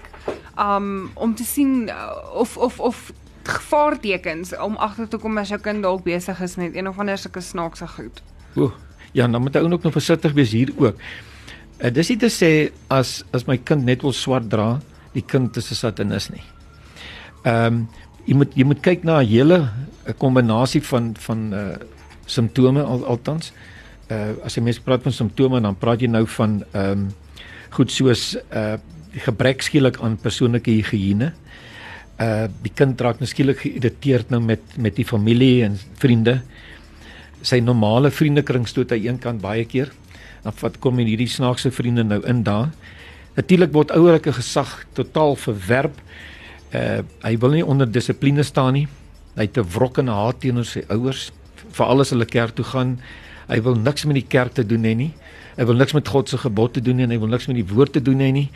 um, 0.57 1.11
om 1.15 1.35
te 1.35 1.43
sien 1.43 1.89
uh, 1.89 2.15
of 2.33 2.57
of 2.57 2.79
of 2.79 3.11
gevaartekens 3.43 4.57
om 4.57 4.75
agter 4.75 5.07
te 5.07 5.17
kom 5.17 5.37
as 5.37 5.49
jou 5.49 5.59
kind 5.59 5.83
dalk 5.83 6.03
besig 6.03 6.41
is 6.41 6.55
met 6.55 6.75
een 6.75 6.87
of 6.87 6.99
ander 6.99 7.17
sulke 7.17 7.41
snaakse 7.41 7.87
goed. 7.87 8.21
O, 8.55 8.71
ja, 9.11 9.27
dan 9.27 9.41
moet 9.41 9.53
hy 9.53 9.61
ook 9.61 9.83
nog 9.83 9.93
versigtig 9.93 10.31
wees 10.31 10.51
hier 10.51 10.71
ook. 10.77 10.95
Uh, 11.79 11.89
dis 11.95 12.09
nie 12.11 12.19
te 12.19 12.27
sê 12.27 12.71
as 12.91 13.23
as 13.31 13.47
my 13.47 13.55
kind 13.57 13.85
net 13.87 14.03
wil 14.03 14.13
swart 14.15 14.49
dra, 14.51 14.79
die 15.15 15.23
kind 15.23 15.55
is 15.57 15.71
'n 15.71 15.75
satanis 15.75 16.29
nie. 16.29 16.43
Ehm 17.45 17.65
um, 17.65 17.87
jy 18.27 18.35
moet 18.35 18.51
jy 18.55 18.65
moet 18.67 18.81
kyk 18.83 19.03
na 19.03 19.21
'n 19.21 19.25
hele 19.25 19.69
'n 20.07 20.13
kombinasie 20.17 20.81
van 20.81 21.15
van 21.15 21.53
uh 21.53 21.77
simptome 22.25 22.83
al, 22.83 23.05
altans. 23.05 23.53
Uh 24.11 24.35
as 24.43 24.55
jy 24.55 24.63
mens 24.63 24.79
praat 24.79 25.01
van 25.03 25.13
simptome 25.13 25.61
dan 25.61 25.75
praat 25.75 26.01
jy 26.01 26.07
nou 26.07 26.25
van 26.25 26.63
ehm 26.73 26.91
um, 26.91 27.09
goed 27.69 27.91
soos 27.91 28.35
uh 28.35 28.77
gebrek 29.25 29.61
skielik 29.61 30.01
aan 30.01 30.17
persoonlike 30.17 30.71
higiëne. 30.71 31.33
Uh 32.19 32.47
die 32.61 32.73
kind 32.75 33.01
raak 33.01 33.19
nou 33.19 33.27
skielik 33.27 33.57
geïrriteerd 33.57 34.29
nou 34.29 34.41
met 34.41 34.61
met 34.77 34.95
die 34.95 35.05
familie 35.05 35.63
en 35.63 35.79
vriende. 35.97 36.41
Sy 37.41 37.59
normale 37.59 38.11
vriendekring 38.11 38.67
stoot 38.67 38.91
hy 38.91 39.07
eenkant 39.07 39.41
baie 39.41 39.65
keer. 39.65 39.91
Dan 40.43 40.55
vat 40.61 40.79
kom 40.79 40.97
hierdie 40.97 41.27
snaakse 41.27 41.71
vriende 41.71 42.03
nou 42.03 42.21
in 42.27 42.43
daar. 42.43 42.69
Natuurlik 43.35 43.73
word 43.75 43.91
ouerlike 43.91 44.33
gesag 44.33 44.85
totaal 44.93 45.35
verwerp. 45.35 46.01
Uh 46.73 47.01
hy 47.23 47.37
wil 47.37 47.55
nie 47.57 47.65
onder 47.65 47.91
dissipline 47.91 48.43
staan 48.43 48.73
nie. 48.73 48.87
Hy 49.35 49.47
het 49.47 49.57
'n 49.57 49.69
wrokkende 49.75 50.11
haat 50.11 50.39
teenoor 50.39 50.65
sy 50.65 50.83
ouers, 50.89 51.31
veral 51.71 51.99
as 51.99 52.09
hulle 52.09 52.25
kerk 52.25 52.55
toe 52.55 52.65
gaan. 52.65 52.99
Hy 53.47 53.61
wil 53.61 53.75
niks 53.75 54.05
met 54.05 54.15
die 54.15 54.27
kerk 54.27 54.53
te 54.53 54.65
doen 54.65 54.83
hê 54.83 54.95
nie. 54.95 55.13
Hy 55.57 55.65
wil 55.65 55.75
niks 55.75 55.93
met 55.93 56.07
God 56.07 56.29
se 56.29 56.37
gebod 56.37 56.73
te 56.73 56.81
doen 56.81 56.97
hê 56.97 57.03
en 57.03 57.11
hy 57.11 57.19
wil 57.19 57.27
niks 57.27 57.47
met 57.47 57.55
die 57.55 57.73
woord 57.73 57.93
te 57.93 58.01
doen 58.01 58.19
hê 58.19 58.31
nie. 58.31 58.49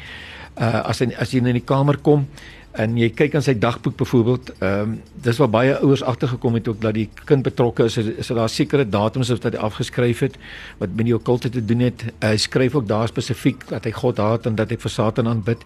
Uh 0.60 0.82
as 0.90 1.00
hy 1.00 1.14
as 1.18 1.32
jy 1.32 1.38
in 1.38 1.54
die 1.54 1.66
kamer 1.66 1.98
kom 1.98 2.28
en 2.74 2.96
jy 2.98 3.10
kyk 3.14 3.36
aan 3.38 3.46
sy 3.46 3.54
dagboek 3.60 3.96
byvoorbeeld, 4.02 4.50
ehm 4.60 4.80
um, 4.82 4.94
dis 5.24 5.38
waar 5.40 5.50
baie 5.50 5.76
ouers 5.78 6.04
agtergekom 6.04 6.58
het 6.58 6.68
ook 6.68 6.80
dat 6.82 6.96
die 6.98 7.08
kind 7.30 7.46
betrokke 7.46 7.86
is, 7.86 7.98
is 7.98 8.28
daar 8.28 8.50
sekere 8.50 8.86
datums 8.90 9.30
wat 9.30 9.46
hy 9.46 9.62
afgeskryf 9.62 10.24
het 10.26 10.40
wat 10.82 10.96
met 10.98 11.06
die 11.06 11.16
okkulte 11.16 11.50
te 11.50 11.62
doen 11.66 11.86
het. 11.86 12.06
Hy 12.20 12.36
skryf 12.38 12.76
ook 12.76 12.88
daar 12.88 13.08
spesifiek 13.08 13.68
dat 13.70 13.86
hy 13.86 13.92
God 13.92 14.18
haat 14.18 14.50
en 14.50 14.56
dat 14.56 14.74
hy 14.74 14.78
vir 14.82 14.92
Satan 14.92 15.30
aanbid. 15.30 15.62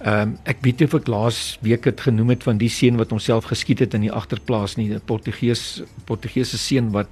Ehm 0.00 0.20
um, 0.20 0.36
ek 0.44 0.64
weet 0.64 0.80
nie 0.80 0.88
of 0.88 0.96
ek 1.00 1.12
laas 1.12 1.58
week 1.60 1.84
het 1.84 2.00
genoem 2.00 2.34
het 2.34 2.42
van 2.42 2.58
die 2.58 2.72
seun 2.72 2.96
wat 2.96 3.12
homself 3.12 3.50
geskiet 3.52 3.84
het 3.84 3.94
in 3.94 4.08
die 4.08 4.12
agterplaas 4.12 4.76
nie, 4.76 4.94
'n 4.94 5.00
Portugees 5.04 5.82
Portugese 6.04 6.58
seun 6.58 6.90
wat 6.92 7.08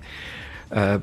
uh 0.73 0.97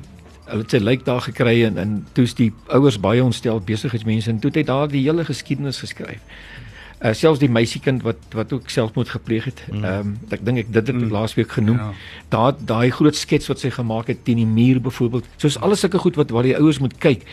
hulle 0.50 0.64
het 0.64 0.72
sy 0.74 0.78
lyk 0.82 1.04
daar 1.06 1.20
gekry 1.22 1.62
en 1.64 1.78
en 1.78 2.06
toe's 2.12 2.34
die 2.34 2.52
ouers 2.74 2.98
baie 2.98 3.22
ontstel 3.22 3.60
besigheidsmense 3.60 4.30
en 4.30 4.40
toe 4.42 4.50
het 4.50 4.56
hy 4.56 4.64
daar 4.66 4.88
die 4.88 5.02
hele 5.02 5.24
geskiedenis 5.24 5.78
geskryf. 5.78 6.18
Uh 7.00 7.14
selfs 7.16 7.40
die 7.40 7.48
meisiekind 7.48 8.02
wat 8.04 8.16
wat 8.36 8.52
ook 8.52 8.68
selfmoord 8.70 9.08
gepleeg 9.08 9.44
het. 9.44 9.62
Ehm 9.70 9.84
um, 9.84 10.18
ek 10.28 10.44
dink 10.44 10.58
ek 10.58 10.72
dit 10.72 10.86
het 10.86 10.96
Mm. 10.96 11.10
laasweek 11.10 11.52
genoem. 11.52 11.76
Ja. 11.76 11.92
Daar 12.28 12.54
daai 12.58 12.90
groot 12.90 13.16
skets 13.16 13.48
wat 13.48 13.58
sy 13.58 13.70
gemaak 13.70 14.06
het 14.06 14.24
teen 14.24 14.36
die 14.36 14.46
muur 14.46 14.80
byvoorbeeld. 14.80 15.24
Soos 15.36 15.58
alles 15.60 15.80
sulke 15.80 15.98
goed 15.98 16.16
wat 16.16 16.30
waar 16.30 16.42
die 16.42 16.56
ouers 16.56 16.78
moet 16.78 16.98
kyk. 16.98 17.24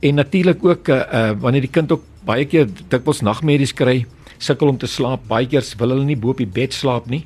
En 0.00 0.14
natuurlik 0.14 0.64
ook 0.64 0.88
uh, 0.88 0.96
uh 1.12 1.32
wanneer 1.40 1.60
die 1.60 1.70
kind 1.70 1.92
ook 1.92 2.02
baie 2.24 2.44
keer 2.44 2.68
dikwels 2.88 3.22
nagmerries 3.22 3.72
kry, 3.72 4.04
sukkel 4.38 4.68
om 4.68 4.78
te 4.78 4.86
slaap, 4.86 5.26
baie 5.28 5.46
keer 5.46 5.64
wil 5.78 5.88
hulle 5.88 6.04
nie 6.04 6.16
bo 6.16 6.34
op 6.34 6.38
die 6.42 6.46
bed 6.46 6.72
slaap 6.74 7.06
nie. 7.06 7.24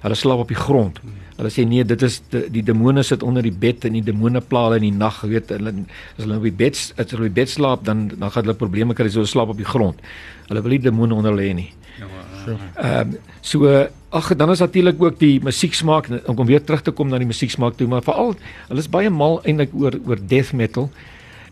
Hulle 0.00 0.16
slaap 0.16 0.44
op 0.46 0.48
die 0.48 0.56
grond. 0.56 1.00
Hulle 1.36 1.50
sê 1.52 1.64
nee, 1.68 1.84
dit 1.84 2.02
is 2.02 2.20
die, 2.32 2.46
die 2.58 2.62
demone 2.64 3.02
sit 3.06 3.22
onder 3.24 3.44
die 3.44 3.52
bed 3.52 3.84
en 3.88 3.96
die 3.96 4.04
demone 4.04 4.40
pla 4.40 4.66
hulle 4.66 4.80
in 4.80 4.88
die 4.88 4.96
nag, 4.96 5.20
weet 5.28 5.52
hulle 5.56 5.74
as 6.16 6.24
hulle 6.24 6.40
op 6.40 6.48
die 6.48 6.56
bed 6.62 6.76
as 6.76 7.12
hulle 7.12 7.26
op 7.26 7.28
die 7.28 7.38
bed 7.40 7.52
slaap, 7.52 7.84
dan 7.88 8.08
dan 8.14 8.28
gaan 8.30 8.44
hulle 8.46 8.56
probleme 8.60 8.96
kry, 8.96 9.08
so 9.08 9.20
hulle 9.22 9.32
slaap 9.32 9.52
op 9.54 9.60
die 9.60 9.68
grond. 9.68 10.00
Hulle 10.48 10.64
wil 10.64 10.76
nie 10.76 10.82
demone 10.88 11.16
onder 11.16 11.36
hê 11.40 11.52
nie. 11.56 11.70
Ja, 12.00 12.08
maar, 12.08 12.30
Ehm 12.48 13.00
um, 13.00 13.16
so 13.40 13.68
uh, 13.68 13.86
ag 14.10 14.36
dan 14.36 14.50
is 14.50 14.58
natuurlik 14.58 15.02
ook 15.02 15.18
die 15.18 15.40
musieksmaak 15.44 16.08
om 16.26 16.38
om 16.38 16.46
weer 16.46 16.64
terug 16.64 16.82
te 16.82 16.90
kom 16.90 17.08
na 17.08 17.18
die 17.18 17.28
musieksmaak 17.28 17.76
toe, 17.76 17.88
maar 17.88 18.02
veral 18.02 18.34
hulle 18.68 18.80
is 18.80 18.88
baie 18.88 19.10
mal 19.10 19.40
eintlik 19.44 19.74
oor 19.74 19.96
oor 20.06 20.20
death 20.26 20.52
metal. 20.52 20.90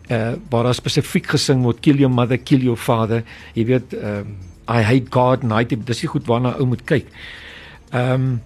Uh 0.09 0.33
waar 0.49 0.63
daar 0.63 0.77
spesifiek 0.77 1.27
gesing 1.29 1.61
word 1.63 1.79
kill 1.85 1.97
your 2.01 2.13
mother, 2.13 2.37
kill 2.37 2.63
your 2.65 2.77
father. 2.77 3.23
Jy 3.53 3.65
weet 3.65 3.93
ehm 3.93 4.25
uh, 4.25 4.45
I 4.69 4.81
hate 4.85 5.09
God 5.09 5.43
hate 5.49 5.77
dis 5.85 6.01
nie 6.03 6.09
goed 6.09 6.27
waarna 6.29 6.55
ou 6.59 6.65
moet 6.65 6.83
kyk. 6.85 7.07
Ehm 7.91 8.13
um, 8.13 8.41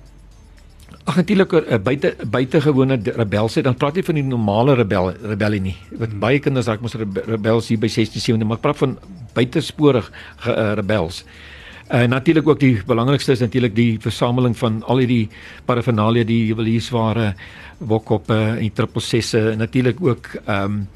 Ag 1.03 1.15
natuurlik 1.15 1.51
'n 1.51 1.63
uh, 1.67 1.79
buite 1.84 2.15
buitengewone 2.29 2.99
rebelse, 3.03 3.62
dan 3.62 3.75
praat 3.75 3.95
jy 3.95 4.03
van 4.03 4.15
die 4.15 4.23
normale 4.23 4.73
rebel 4.73 5.12
rebellie 5.21 5.60
nie. 5.62 5.75
Wat 5.91 6.10
Hmm. 6.10 6.19
baie 6.19 6.39
kinders 6.39 6.65
raak 6.67 6.82
mos 6.82 6.93
rebe- 6.93 7.23
rebels 7.27 7.67
hier 7.67 7.79
by 7.79 7.88
16, 7.88 8.21
17, 8.21 8.47
maar 8.47 8.56
ek 8.58 8.62
praat 8.62 8.77
van 8.77 8.97
buitesporig 9.34 10.12
ge, 10.38 10.51
uh, 10.51 10.73
rebels. 10.73 11.25
En 11.88 12.03
uh, 12.03 12.08
natuurlik 12.08 12.47
ook 12.47 12.60
die 12.60 12.82
belangrikste 12.88 13.32
is 13.32 13.39
natuurlik 13.39 13.75
die 13.75 13.99
versameling 13.99 14.58
van 14.58 14.84
al 14.84 14.97
hierdie 14.97 15.29
paraphernalia, 15.65 16.23
die 16.23 16.45
juweliersware, 16.47 17.34
wokkoppe 17.77 18.34
en 18.34 18.60
die 18.60 18.73
trippelsesse 18.73 19.51
en 19.51 19.58
natuurlik 19.58 19.97
ook 20.01 20.27
ehm 20.45 20.63
um, 20.63 20.88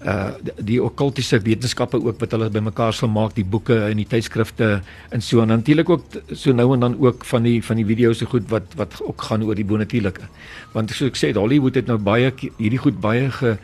uh 0.00 0.30
die 0.56 0.78
okkultiese 0.80 1.42
wetenskappe 1.44 1.98
ook 2.00 2.20
wat 2.22 2.32
hulle 2.32 2.48
bymekaar 2.50 2.94
sal 2.96 3.10
maak 3.12 3.34
die 3.36 3.44
boeke 3.44 3.76
en 3.90 3.98
die 4.00 4.06
tydskrifte 4.08 4.68
en 5.12 5.20
so 5.20 5.42
en 5.42 5.52
natuurlik 5.52 5.90
ook 5.92 6.04
so 6.32 6.52
nou 6.56 6.72
en 6.74 6.80
dan 6.80 6.96
ook 7.00 7.24
van 7.24 7.42
die 7.44 7.58
van 7.64 7.76
die 7.76 7.84
video's 7.84 8.18
se 8.18 8.26
goed 8.26 8.48
wat 8.48 8.64
wat 8.80 8.96
ook 9.04 9.22
gaan 9.28 9.44
oor 9.44 9.54
die 9.54 9.64
bonatuurlike. 9.64 10.24
Want 10.72 10.90
soos 10.90 11.12
ek 11.12 11.20
sê 11.20 11.32
Hollywood 11.36 11.76
het 11.76 11.86
nou 11.86 11.98
baie 11.98 12.32
hierdie 12.56 12.80
goed 12.80 13.00
baie 13.00 13.28
ge 13.30 13.58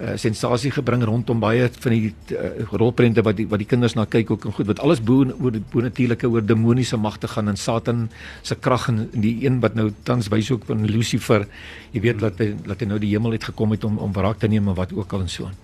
uh, 0.00 0.16
sensasie 0.16 0.70
gebring 0.74 1.04
rondom 1.04 1.40
baie 1.40 1.68
van 1.80 1.94
die 1.94 2.12
uh, 2.34 2.50
rolprente 2.72 3.22
wat 3.22 3.36
die 3.36 3.46
wat 3.50 3.62
die 3.62 3.68
kinders 3.68 3.94
na 3.94 4.06
kyk 4.08 4.30
ook 4.30 4.46
en 4.48 4.56
goed 4.56 4.70
wat 4.70 4.80
alles 4.80 5.02
bo 5.04 5.26
oor 5.28 5.54
die 5.54 5.62
bonatuurlike 5.72 6.28
oor 6.28 6.44
demoniese 6.46 6.96
magte 6.96 7.28
gaan 7.28 7.48
en 7.48 7.56
Satan 7.56 8.08
se 8.42 8.56
krag 8.56 8.88
en 8.88 9.08
die 9.12 9.36
een 9.44 9.60
wat 9.60 9.74
nou 9.74 9.90
tans 10.08 10.30
wys 10.32 10.50
ook 10.50 10.64
van 10.68 10.86
Lucifer 10.86 11.46
jy 11.92 12.04
weet 12.06 12.20
dat 12.20 12.40
hy 12.40 12.52
dat 12.66 12.80
hy 12.80 12.86
nou 12.86 13.00
die 13.02 13.12
hemel 13.14 13.36
het 13.36 13.50
gekom 13.52 13.76
het 13.76 13.84
om 13.84 13.98
om 13.98 14.12
wraak 14.16 14.40
te 14.40 14.48
neem 14.48 14.68
en 14.68 14.78
wat 14.78 14.92
ook 14.96 15.12
al 15.12 15.26
en 15.26 15.28
so 15.28 15.50
aan. 15.50 15.58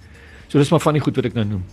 So 0.49 0.59
dis 0.59 0.71
maar 0.71 0.85
van 0.85 0.95
die 0.95 1.03
goed 1.03 1.17
wat 1.17 1.31
ek 1.31 1.35
nou 1.35 1.47
noem. 1.57 1.65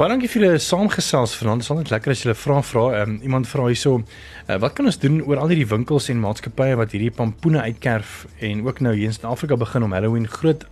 Baie 0.00 0.08
dankie 0.08 0.30
vir 0.32 0.40
julle 0.46 0.60
saamgesels 0.64 1.34
vanaand. 1.36 1.60
Dit 1.60 1.66
is 1.66 1.72
altyd 1.74 1.90
lekker 1.92 2.10
as 2.10 2.24
'n 2.24 2.34
vraag 2.34 2.66
vra. 2.66 3.02
Um, 3.02 3.18
iemand 3.22 3.48
vra 3.48 3.66
hierso, 3.66 4.02
uh, 4.48 4.56
wat 4.56 4.72
kan 4.72 4.86
ons 4.86 4.98
doen 4.98 5.20
oor 5.22 5.36
al 5.36 5.48
hierdie 5.48 5.68
winkels 5.68 6.08
en 6.08 6.20
maatskappye 6.20 6.76
wat 6.76 6.92
hierdie 6.92 7.10
pampoene 7.10 7.60
uitkerf 7.60 8.26
en 8.38 8.64
ook 8.66 8.80
nou 8.80 8.94
hier 8.94 9.04
in 9.04 9.12
Suid-Afrika 9.12 9.56
begin 9.56 9.82
om 9.82 9.92
Halloween 9.92 10.28
groot 10.28 10.64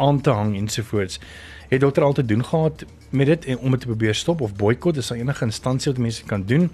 aan 0.00 0.20
te 0.20 0.30
hang 0.30 0.56
ensovoorts. 0.56 1.20
Het 1.68 1.80
dokter 1.80 2.02
al 2.02 2.16
te 2.16 2.24
doen 2.24 2.44
gehad 2.44 2.84
met 3.10 3.26
dit 3.26 3.44
en 3.44 3.58
om 3.58 3.70
dit 3.70 3.80
te 3.80 3.86
probeer 3.86 4.14
stop 4.14 4.40
of 4.40 4.54
boikot? 4.56 4.96
Is 4.96 5.08
daar 5.12 5.18
enige 5.18 5.44
instansie 5.44 5.92
wat 5.92 6.00
mense 6.00 6.24
kan 6.24 6.44
doen? 6.46 6.70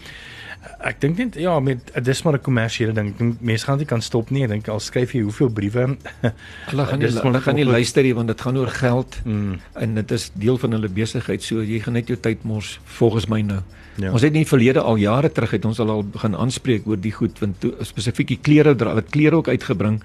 Ek 0.83 0.99
dink 1.01 1.19
net 1.21 1.37
ja, 1.41 1.59
met 1.61 1.93
dis 2.03 2.23
maar 2.23 2.35
'n 2.35 2.43
kommersiële 2.43 2.93
ding. 2.93 3.09
Ek 3.13 3.19
dink 3.19 3.41
mense 3.41 3.65
gaan 3.65 3.79
dit 3.79 3.87
kan 3.87 4.03
stop 4.03 4.31
nie. 4.31 4.43
Ek 4.43 4.49
dink 4.51 4.69
al 4.69 4.81
skryf 4.81 5.13
jy 5.13 5.23
hoeveel 5.23 5.49
briewe. 5.49 5.97
Hulle 6.71 6.87
gaan 6.87 6.99
nie 6.99 7.09
hulle 7.09 7.41
gaan 7.41 7.55
nie 7.55 7.65
luister 7.65 8.03
nie 8.03 8.15
want 8.15 8.29
dit 8.29 8.41
gaan 8.41 8.57
oor 8.57 8.73
geld 8.73 9.21
mm, 9.25 9.61
en 9.73 9.95
dit 9.95 10.11
is 10.11 10.31
deel 10.35 10.59
van 10.59 10.71
hulle 10.71 10.89
besigheid. 10.89 11.43
So 11.43 11.63
jy 11.63 11.81
gaan 11.81 11.95
net 11.95 12.09
jou 12.09 12.19
tyd 12.19 12.43
mors 12.43 12.81
volgens 12.85 13.27
my 13.27 13.41
nou. 13.41 13.61
ja. 13.97 14.13
Ons 14.13 14.23
het 14.23 14.33
in 14.33 14.43
die 14.43 14.49
verlede 14.49 14.81
al 14.81 14.97
jare 14.97 15.33
terug 15.33 15.51
het 15.51 15.65
ons 15.65 15.79
al 15.81 15.91
al 15.91 16.05
begin 16.05 16.37
aanspreek 16.37 16.87
oor 16.87 17.01
die 17.01 17.13
goed 17.13 17.39
want 17.39 17.65
spesifiek 17.81 18.29
die 18.29 18.41
klere 18.43 18.75
dra 18.75 18.95
wat 18.95 19.11
klere 19.11 19.37
ook 19.37 19.49
uitgebring 19.49 20.03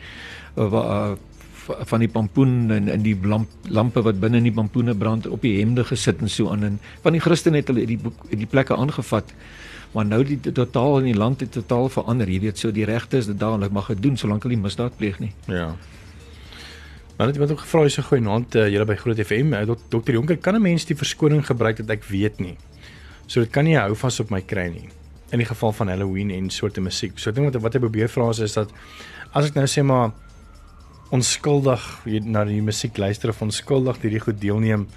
uh, 0.57 0.63
uh, 0.63 1.15
van 1.65 1.99
die 1.99 2.09
pampoen 2.09 2.71
en 2.71 2.87
en 2.89 3.01
die 3.05 3.15
lamp, 3.23 3.49
lampe 3.69 4.01
wat 4.01 4.19
binne 4.19 4.37
in 4.37 4.43
die 4.49 4.51
pampoene 4.55 4.95
brand 4.95 5.27
op 5.27 5.41
die 5.41 5.57
hemde 5.59 5.83
gesit 5.83 6.21
en 6.21 6.29
so 6.29 6.49
aan 6.49 6.63
en 6.63 6.79
van 7.03 7.13
die 7.13 7.21
Christene 7.21 7.57
het 7.61 7.67
hulle 7.67 7.85
die 7.85 7.97
boek- 7.97 8.29
die 8.29 8.45
plekke 8.49 8.75
aangevat 8.75 9.33
maar 9.93 10.05
nou 10.05 10.23
die 10.23 10.39
totaal 10.39 10.99
in 10.99 11.05
die 11.11 11.17
land 11.19 11.39
het 11.39 11.51
totaal 11.51 11.89
verander 11.89 12.27
jy 12.29 12.39
weet 12.39 12.57
so 12.57 12.71
die 12.71 12.85
regte 12.85 13.17
is 13.17 13.25
dit 13.25 13.39
daar 13.39 13.53
en 13.53 13.61
hulle 13.61 13.73
mag 13.73 13.87
dit 13.87 14.01
doen 14.01 14.17
solank 14.17 14.43
hulle 14.43 14.55
nie 14.55 14.63
misdaad 14.63 14.97
pleeg 14.97 15.19
nie 15.19 15.31
Ja. 15.47 15.75
Maar 17.17 17.27
net 17.27 17.35
iemand 17.35 17.51
ook 17.51 17.59
gevra 17.59 17.83
is 17.85 17.93
so 17.93 18.01
goeie 18.01 18.23
naam 18.23 18.45
uh, 18.55 18.63
julle 18.71 18.85
by 18.85 18.95
Groot 18.97 19.19
FM. 19.21 19.53
Uh, 19.53 19.65
dok, 19.69 19.79
Dr 19.93 20.11
Jonker, 20.15 20.37
kan 20.37 20.55
'n 20.55 20.61
mens 20.61 20.85
die 20.85 20.95
verskoning 20.97 21.45
gebruik 21.45 21.77
dat 21.77 21.89
ek 21.89 22.03
weet 22.09 22.39
nie? 22.39 22.55
So 23.27 23.39
dit 23.41 23.49
kan 23.51 23.63
nie 23.63 23.75
hou 23.77 23.93
vas 23.95 24.19
op 24.19 24.31
my 24.31 24.41
kry 24.41 24.67
nie 24.73 24.89
in 25.31 25.37
die 25.37 25.45
geval 25.45 25.71
van 25.71 25.87
Halloween 25.87 26.31
en 26.31 26.49
soorte 26.49 26.81
musiek. 26.81 27.19
So 27.19 27.29
ek 27.29 27.35
dink 27.35 27.53
wat 27.53 27.61
wat 27.61 27.73
hy 27.73 27.79
probeer 27.79 28.09
vra 28.09 28.29
is 28.31 28.53
dat 28.53 28.69
as 29.33 29.45
ek 29.45 29.53
nou 29.55 29.65
sê 29.67 29.83
maar 29.83 30.11
onskuldig 31.11 31.83
na 32.23 32.43
die 32.47 32.61
musiek 32.63 32.97
luister 32.97 33.29
of 33.29 33.41
onskuldig 33.41 33.99
hierdie 34.01 34.23
goed 34.23 34.39
deelneem, 34.41 34.87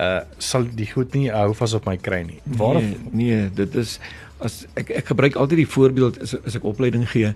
uh 0.00 0.20
sal 0.38 0.64
die 0.64 0.88
goed 0.88 1.14
nie 1.14 1.28
hou 1.30 1.52
vas 1.54 1.74
op 1.76 1.86
my 1.86 1.98
kry 2.00 2.22
nie. 2.24 2.40
Waar 2.56 2.80
nee, 2.80 2.98
nee, 3.12 3.48
dit 3.54 3.74
is 3.76 3.98
as 4.40 4.64
ek 4.74 4.90
ek 5.02 5.12
gebruik 5.12 5.36
altyd 5.36 5.64
die 5.64 5.72
voorbeeld 5.74 6.20
as, 6.24 6.34
as 6.42 6.56
ek 6.58 6.64
opleiding 6.64 7.04
gee 7.12 7.34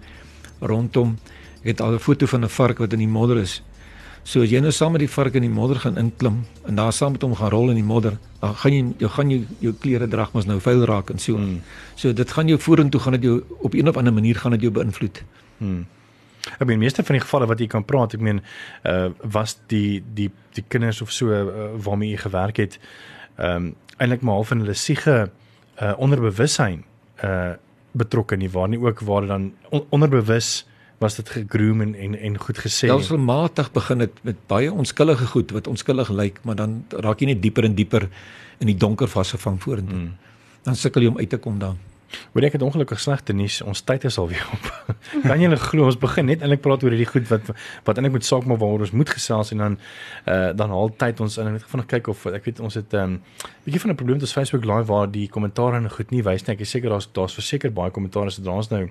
rondom 0.64 1.16
ek 1.60 1.74
het 1.74 1.80
al 1.84 1.94
'n 1.94 1.98
foto 1.98 2.26
van 2.26 2.44
'n 2.44 2.48
vark 2.48 2.78
wat 2.78 2.92
in 2.92 3.04
die 3.04 3.14
modder 3.18 3.38
is. 3.38 3.62
So 4.24 4.42
as 4.42 4.50
jy 4.50 4.60
nou 4.60 4.72
saam 4.72 4.92
met 4.92 5.00
die 5.00 5.10
vark 5.10 5.34
in 5.34 5.42
die 5.42 5.52
modder 5.52 5.78
gaan 5.78 5.98
inklim 5.98 6.44
en 6.66 6.74
daar 6.74 6.92
saam 6.92 7.12
met 7.12 7.22
hom 7.22 7.34
gaan 7.34 7.50
rol 7.50 7.70
in 7.70 7.76
die 7.76 7.86
modder, 7.86 8.18
dan 8.40 8.54
gaan 8.54 8.72
jy 8.72 8.84
jy 8.98 9.08
gaan 9.08 9.30
jou 9.30 9.40
jou 9.60 9.72
klere 9.72 10.08
drag 10.08 10.32
mos 10.32 10.46
nou 10.46 10.58
vuil 10.60 10.84
raak 10.84 11.10
en 11.10 11.18
so. 11.18 11.36
Hmm. 11.36 11.60
So 11.94 12.12
dit 12.12 12.30
gaan 12.30 12.48
jou 12.48 12.58
vorentoe 12.58 13.00
gaan 13.00 13.12
dit 13.12 13.22
jou 13.22 13.44
op 13.60 13.74
een 13.74 13.88
of 13.88 13.96
ander 13.96 14.12
manier 14.12 14.34
gaan 14.34 14.52
dit 14.52 14.60
jou 14.60 14.72
beïnvloed. 14.72 15.22
Hmm. 15.58 15.86
Ek 16.58 16.66
meen 16.66 16.78
meeste 16.82 17.04
van 17.04 17.18
die 17.18 17.24
gevalle 17.24 17.48
wat 17.50 17.60
jy 17.60 17.68
kan 17.70 17.84
praat, 17.84 18.14
ek 18.14 18.24
meen 18.24 18.42
uh 18.84 19.10
was 19.22 19.56
die 19.72 20.02
die 20.14 20.30
die 20.56 20.64
kinders 20.68 21.02
of 21.04 21.12
so 21.12 21.32
uh, 21.32 21.68
waarmee 21.84 22.14
jy 22.14 22.22
gewerk 22.26 22.62
het, 22.62 22.78
ehm 23.36 23.56
um, 23.56 23.74
eintlik 23.96 24.20
maar 24.20 24.34
half 24.40 24.50
in 24.52 24.64
hulle 24.64 24.74
siege 24.76 25.30
uh 25.80 25.92
onderbewussyn 25.96 26.84
uh 27.24 27.54
betrokke 27.96 28.36
nie 28.36 28.50
waar 28.52 28.68
nie 28.68 28.80
ook 28.80 29.00
waar 29.08 29.24
dit 29.24 29.30
dan 29.30 29.52
on, 29.70 29.86
onderbewus 29.88 30.66
was 30.98 31.16
dit 31.16 31.28
gegroom 31.28 31.80
en 31.80 31.94
en, 31.94 32.14
en 32.18 32.38
goed 32.38 32.58
gesê. 32.58 32.88
Stelselmatig 32.88 33.72
begin 33.72 34.04
dit 34.04 34.22
met 34.22 34.36
baie 34.46 34.72
onskuldige 34.72 35.26
goed 35.26 35.52
wat 35.56 35.66
onskuldig 35.66 36.08
lyk, 36.08 36.40
maar 36.44 36.56
dan 36.56 36.84
raak 36.88 37.20
jy 37.20 37.32
net 37.32 37.42
dieper 37.42 37.64
en 37.64 37.74
dieper 37.76 38.08
in 38.58 38.72
die 38.72 38.76
donker 38.76 39.08
vasgevang 39.08 39.60
vorentoe. 39.62 39.98
Mm. 39.98 40.14
Dan 40.64 40.76
sukkel 40.76 41.04
jy 41.04 41.12
om 41.12 41.18
uit 41.18 41.30
te 41.30 41.38
kom 41.38 41.58
daar. 41.60 41.76
Hoor 42.32 42.46
ek 42.46 42.56
het 42.56 42.62
ongelukkig 42.62 43.00
slegte 43.00 43.32
nuus. 43.32 43.60
Ons 43.62 43.82
tyd 43.86 44.04
is 44.04 44.18
al 44.18 44.28
weer 44.28 44.46
op. 44.52 44.68
kan 45.28 45.40
net 45.40 45.60
glo 45.60 45.88
ons 45.88 45.98
begin 45.98 46.28
net 46.30 46.42
eintlik 46.44 46.62
praat 46.64 46.84
oor 46.84 46.94
hierdie 46.94 47.08
goed 47.08 47.28
wat 47.32 47.50
wat 47.84 47.96
eintlik 47.96 48.16
met 48.18 48.28
saak 48.28 48.46
maar 48.46 48.60
waaroor 48.62 48.86
ons 48.86 48.94
moet 48.96 49.10
gesels 49.10 49.52
en 49.54 49.64
dan 49.64 49.78
uh 50.26 50.52
dan 50.56 50.70
haal 50.70 50.92
tyd 50.96 51.20
ons 51.20 51.38
in 51.42 51.52
net 51.52 51.66
vinnig 51.72 51.88
kyk 51.90 52.10
of 52.12 52.26
ek 52.30 52.44
weet 52.48 52.60
ons 52.60 52.74
het 52.74 52.94
'n 52.94 52.96
um, 52.96 53.20
bietjie 53.64 53.80
van 53.80 53.90
'n 53.90 53.98
probleem 54.00 54.18
met 54.18 54.26
ons 54.28 54.36
Facebook 54.38 54.64
live 54.64 54.86
waar 54.92 55.10
die 55.10 55.28
kommentaar 55.28 55.74
en 55.74 55.90
goed 55.90 56.10
nie 56.10 56.22
wys 56.22 56.46
nie. 56.46 56.54
Ek 56.54 56.60
is 56.60 56.70
seker 56.70 56.90
daar's 56.90 57.08
daar's 57.12 57.34
verseker 57.34 57.72
baie 57.72 57.90
kommentaar 57.90 58.30
sodra 58.30 58.52
ons 58.52 58.70
nou 58.70 58.88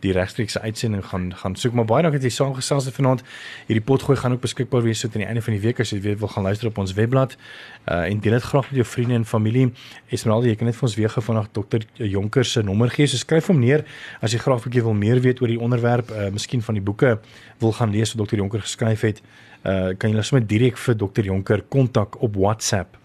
die 0.00 0.12
regstreekse 0.12 0.60
uitsending 0.60 1.04
gaan 1.04 1.34
gaan 1.34 1.56
soek 1.56 1.72
maar 1.72 1.86
baie 1.88 2.02
dankie 2.04 2.20
dat 2.20 2.28
jy 2.30 2.34
saamgesels 2.36 2.88
het 2.88 2.94
vanaand. 2.94 3.22
Hierdie 3.68 3.84
potgooi 3.84 4.16
gaan 4.18 4.36
ook 4.36 4.42
beskikbaar 4.44 4.82
wees 4.84 5.00
tot 5.00 5.14
aan 5.14 5.24
die 5.24 5.28
einde 5.28 5.42
van 5.42 5.56
die 5.56 5.62
week 5.62 5.80
as 5.80 5.92
jy 5.94 6.00
weet 6.04 6.20
wil 6.20 6.28
gaan 6.28 6.46
luister 6.48 6.68
op 6.68 6.78
ons 6.78 6.94
webblad. 6.96 7.36
Uh 7.86 8.04
en 8.06 8.20
deel 8.20 8.36
dit 8.36 8.42
graag 8.42 8.70
met 8.70 8.80
jou 8.80 8.86
vriende 8.86 9.14
en 9.14 9.24
familie. 9.24 9.72
Esmeralda, 10.12 10.48
jy 10.48 10.56
kan 10.60 10.70
net 10.70 10.76
vir 10.76 10.88
ons 10.88 10.96
weer 11.00 11.12
gou 11.16 11.24
vanaand 11.24 11.52
dokter 11.54 11.86
Jonker 11.94 12.44
se 12.44 12.62
nommer 12.62 12.92
gee. 12.92 13.06
So 13.06 13.16
skryf 13.16 13.50
hom 13.52 13.60
neer 13.60 13.84
as 14.20 14.32
jy 14.32 14.38
graag 14.38 14.60
'n 14.60 14.68
bietjie 14.68 14.82
wil 14.82 14.94
meer 14.94 15.20
weet 15.20 15.40
oor 15.40 15.48
die 15.48 15.60
onderwerp, 15.60 16.10
uh 16.10 16.30
miskien 16.30 16.62
van 16.62 16.74
die 16.74 16.82
boeke 16.82 17.18
wil 17.58 17.72
gaan 17.72 17.90
lees 17.90 18.12
wat 18.12 18.18
dokter 18.18 18.38
Jonker 18.38 18.60
geskryf 18.60 19.00
het. 19.00 19.22
Uh 19.64 19.94
kan 19.98 20.10
jy 20.10 20.22
sommer 20.22 20.46
direk 20.46 20.76
vir 20.76 20.94
dokter 20.96 21.24
Jonker 21.24 21.62
kontak 21.68 22.22
op 22.22 22.36
WhatsApp. 22.36 22.96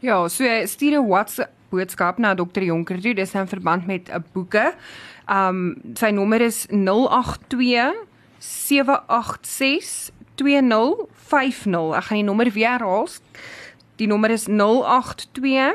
Ja, 0.00 0.28
so 0.28 0.44
stuur 0.66 1.00
'n 1.00 1.08
WhatsApp 1.08 1.59
boodskap 1.70 2.18
na 2.18 2.34
dokter 2.34 2.62
Jonker 2.62 3.00
toe. 3.00 3.14
Dis 3.14 3.34
in 3.34 3.48
verband 3.48 3.86
met 3.86 4.10
'n 4.10 4.24
boeke. 4.32 4.74
Um 5.28 5.76
sy 5.94 6.10
nommer 6.10 6.40
is 6.40 6.66
082 6.70 7.94
786 8.38 10.10
2050. 10.34 11.94
Ek 11.96 12.04
gaan 12.04 12.16
die 12.16 12.24
nommer 12.24 12.50
weer 12.50 12.78
herhaal. 12.78 13.08
Die 13.96 14.06
nommer 14.06 14.30
is 14.30 14.46
082 14.48 15.74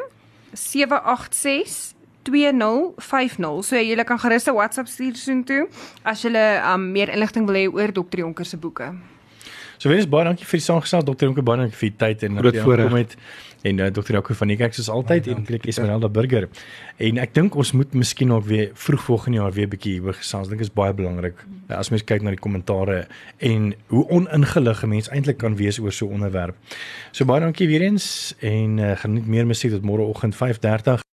786 0.54 1.94
2050. 2.26 3.64
So 3.64 3.76
jy 3.76 4.04
kan 4.04 4.20
gerus 4.20 4.48
'n 4.48 4.54
WhatsApp 4.54 4.88
stuur 4.88 5.16
soontoe 5.16 5.68
as 6.04 6.22
jy 6.24 6.32
um 6.74 6.92
meer 6.92 7.10
inligting 7.10 7.46
wil 7.46 7.56
hê 7.56 7.68
oor 7.72 7.92
dokter 7.92 8.20
Jonker 8.20 8.46
se 8.46 8.58
boeke. 8.58 8.94
So 9.78 9.90
wees 9.90 10.08
baie 10.08 10.24
dankie 10.24 10.46
vir 10.46 10.60
die 10.60 10.66
saamgestel 10.66 11.04
dokter 11.04 11.28
Jonker 11.28 11.44
baie 11.44 11.60
dankie 11.60 11.78
vir 11.78 11.90
die 11.90 11.98
tyd 11.98 12.24
en 12.24 12.36
dat 12.36 12.54
jy 12.54 12.64
gekom 12.64 12.98
het 12.98 13.18
en 13.66 13.82
uh, 13.82 13.90
dokter 13.94 14.18
Jaco 14.18 14.36
van 14.38 14.52
die 14.52 14.58
kerk 14.60 14.76
soos 14.78 14.90
altyd 14.94 15.28
en 15.34 15.46
klik 15.48 15.66
Esmeralda 15.70 16.10
Burger. 16.12 16.48
En 17.02 17.20
ek 17.22 17.34
dink 17.38 17.56
ons 17.58 17.74
moet 17.78 17.94
miskien 17.98 18.34
ook 18.36 18.46
weer 18.50 18.70
vroeg 18.74 19.06
volgende 19.08 19.42
jaar 19.42 19.56
weer 19.56 19.70
bietjie 19.72 19.98
hieroor 19.98 20.20
gesels. 20.20 20.52
Dink 20.52 20.62
is 20.62 20.74
baie 20.74 20.94
belangrik 20.94 21.42
uh, 21.70 21.80
as 21.80 21.90
mens 21.94 22.06
kyk 22.06 22.26
na 22.26 22.36
die 22.36 22.42
kommentare 22.42 23.06
en 23.40 23.74
hoe 23.94 24.06
oningelig 24.20 24.84
'n 24.84 24.90
mens 24.90 25.10
eintlik 25.10 25.42
kan 25.42 25.58
wees 25.58 25.80
oor 25.80 25.92
so 25.92 26.08
'n 26.08 26.20
onderwerp. 26.20 26.56
So 27.12 27.26
baie 27.26 27.42
dankie 27.42 27.68
weer 27.68 27.82
eens 27.82 28.36
en 28.40 28.78
uh, 28.78 28.96
geniet 28.98 29.28
meer 29.28 29.46
musiek 29.46 29.72
tot 29.72 29.84
môreoggend 29.84 30.36
5:30. 30.36 31.15